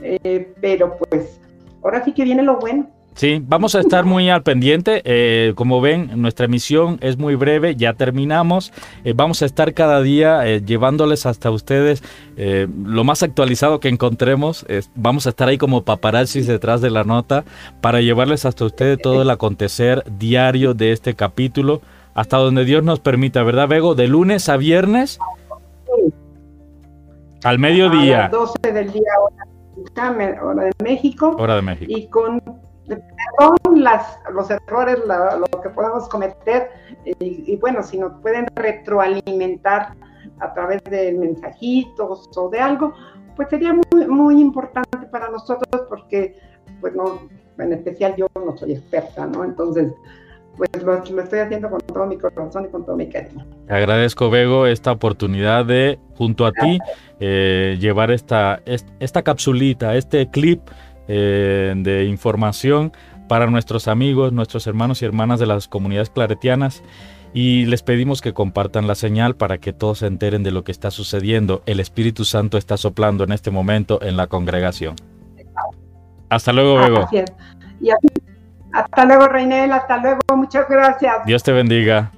Eh, 0.00 0.54
pero 0.60 0.96
pues 0.96 1.40
ahora 1.82 2.04
sí 2.04 2.12
que 2.12 2.24
viene 2.24 2.42
lo 2.42 2.58
bueno. 2.58 2.88
Sí, 3.14 3.42
vamos 3.46 3.74
a 3.74 3.80
estar 3.80 4.06
muy 4.06 4.30
al 4.30 4.42
pendiente. 4.42 5.02
Eh, 5.04 5.52
como 5.54 5.82
ven, 5.82 6.10
nuestra 6.16 6.46
emisión 6.46 6.96
es 7.02 7.18
muy 7.18 7.34
breve, 7.34 7.76
ya 7.76 7.92
terminamos. 7.92 8.72
Eh, 9.04 9.12
vamos 9.14 9.42
a 9.42 9.44
estar 9.44 9.74
cada 9.74 10.00
día 10.00 10.46
llevándoles 10.58 11.26
hasta 11.26 11.50
ustedes 11.50 12.02
lo 12.36 13.04
más 13.04 13.22
actualizado 13.22 13.80
que 13.80 13.88
encontremos. 13.88 14.64
vamos 14.94 15.26
a 15.26 15.30
estar 15.30 15.48
ahí 15.48 15.58
como 15.58 15.84
paparazzis 15.84 16.46
detrás 16.46 16.80
de 16.80 16.88
la 16.88 17.04
nota 17.04 17.44
para 17.82 18.00
llevarles 18.00 18.46
hasta 18.46 18.64
ustedes 18.64 18.98
todo 18.98 19.20
el 19.20 19.30
acontecer 19.30 20.04
diario 20.18 20.72
de 20.72 20.92
este 20.92 21.14
capítulo 21.14 21.82
hasta 22.14 22.36
donde 22.36 22.64
Dios 22.64 22.82
nos 22.84 23.00
permita, 23.00 23.42
¿verdad, 23.42 23.68
Bego? 23.68 23.94
De 23.94 24.08
lunes 24.08 24.48
a 24.48 24.56
viernes 24.56 25.18
al 27.44 27.58
mediodía. 27.58 28.18
A 28.18 28.22
las 28.22 28.30
12 28.32 28.72
del 28.72 28.92
día, 28.92 29.12
hora, 30.42 30.64
de 30.64 30.72
México. 30.82 31.36
Hora 31.38 31.56
de 31.56 31.62
México. 31.62 31.92
Y 31.94 32.06
con 32.08 32.42
perdón 32.86 33.82
las, 33.82 34.18
los 34.32 34.50
errores, 34.50 34.98
lo 35.06 35.60
que 35.62 35.68
podemos 35.70 36.08
cometer, 36.08 36.70
y, 37.04 37.56
bueno, 37.56 37.82
si 37.82 37.98
nos 37.98 38.20
pueden 38.20 38.46
retroalimentar 38.54 39.94
a 40.40 40.52
través 40.52 40.82
de 40.84 41.12
mensajitos 41.12 42.28
o 42.36 42.48
de 42.50 42.60
algo, 42.60 42.92
pues 43.36 43.48
sería 43.48 43.72
muy, 43.72 44.06
muy 44.06 44.40
importante 44.40 45.06
para 45.10 45.30
nosotros 45.30 45.86
porque, 45.88 46.38
pues 46.80 46.94
no, 46.94 47.20
en 47.58 47.72
especial 47.72 48.14
yo 48.16 48.26
no 48.34 48.56
soy 48.56 48.72
experta, 48.72 49.26
¿no? 49.26 49.44
Entonces, 49.44 49.92
pues 50.56 50.70
lo, 50.82 51.22
estoy 51.22 51.38
haciendo 51.40 51.70
con 51.70 51.80
todo 51.80 52.06
mi 52.06 52.18
corazón 52.18 52.66
y 52.66 52.68
con 52.68 52.84
todo 52.84 52.96
mi 52.96 53.08
cariño. 53.08 53.44
Te 53.66 53.74
agradezco, 53.74 54.30
Bego, 54.30 54.66
esta 54.66 54.92
oportunidad 54.92 55.64
de, 55.64 55.98
junto 56.16 56.46
a 56.46 56.52
ti, 56.52 56.78
eh, 57.20 57.76
llevar 57.80 58.10
esta, 58.10 58.60
esta 58.64 59.22
capsulita, 59.22 59.96
este 59.96 60.28
clip 60.30 60.60
eh, 61.08 61.74
de 61.76 62.04
información 62.04 62.92
para 63.28 63.46
nuestros 63.46 63.88
amigos, 63.88 64.32
nuestros 64.32 64.66
hermanos 64.66 65.02
y 65.02 65.04
hermanas 65.04 65.40
de 65.40 65.46
las 65.46 65.68
comunidades 65.68 66.10
claretianas. 66.10 66.82
Y 67.34 67.64
les 67.64 67.82
pedimos 67.82 68.20
que 68.20 68.34
compartan 68.34 68.86
la 68.86 68.94
señal 68.94 69.36
para 69.36 69.56
que 69.56 69.72
todos 69.72 70.00
se 70.00 70.06
enteren 70.06 70.42
de 70.42 70.50
lo 70.50 70.64
que 70.64 70.72
está 70.72 70.90
sucediendo. 70.90 71.62
El 71.64 71.80
Espíritu 71.80 72.26
Santo 72.26 72.58
está 72.58 72.76
soplando 72.76 73.24
en 73.24 73.32
este 73.32 73.50
momento 73.50 74.02
en 74.02 74.18
la 74.18 74.26
congregación. 74.26 74.96
Hasta 76.28 76.52
luego, 76.52 76.76
Bego. 76.76 77.08
Y 77.80 77.88
hasta 78.72 79.04
luego, 79.04 79.28
Reinel, 79.28 79.72
hasta 79.72 79.98
luego, 79.98 80.20
muchas 80.42 80.68
gracias. 80.68 81.24
Dios 81.24 81.42
te 81.42 81.52
bendiga. 81.52 82.10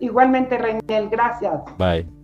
Igualmente, 0.00 0.56
Reinel, 0.56 1.10
gracias. 1.10 1.62
Bye. 1.76 2.23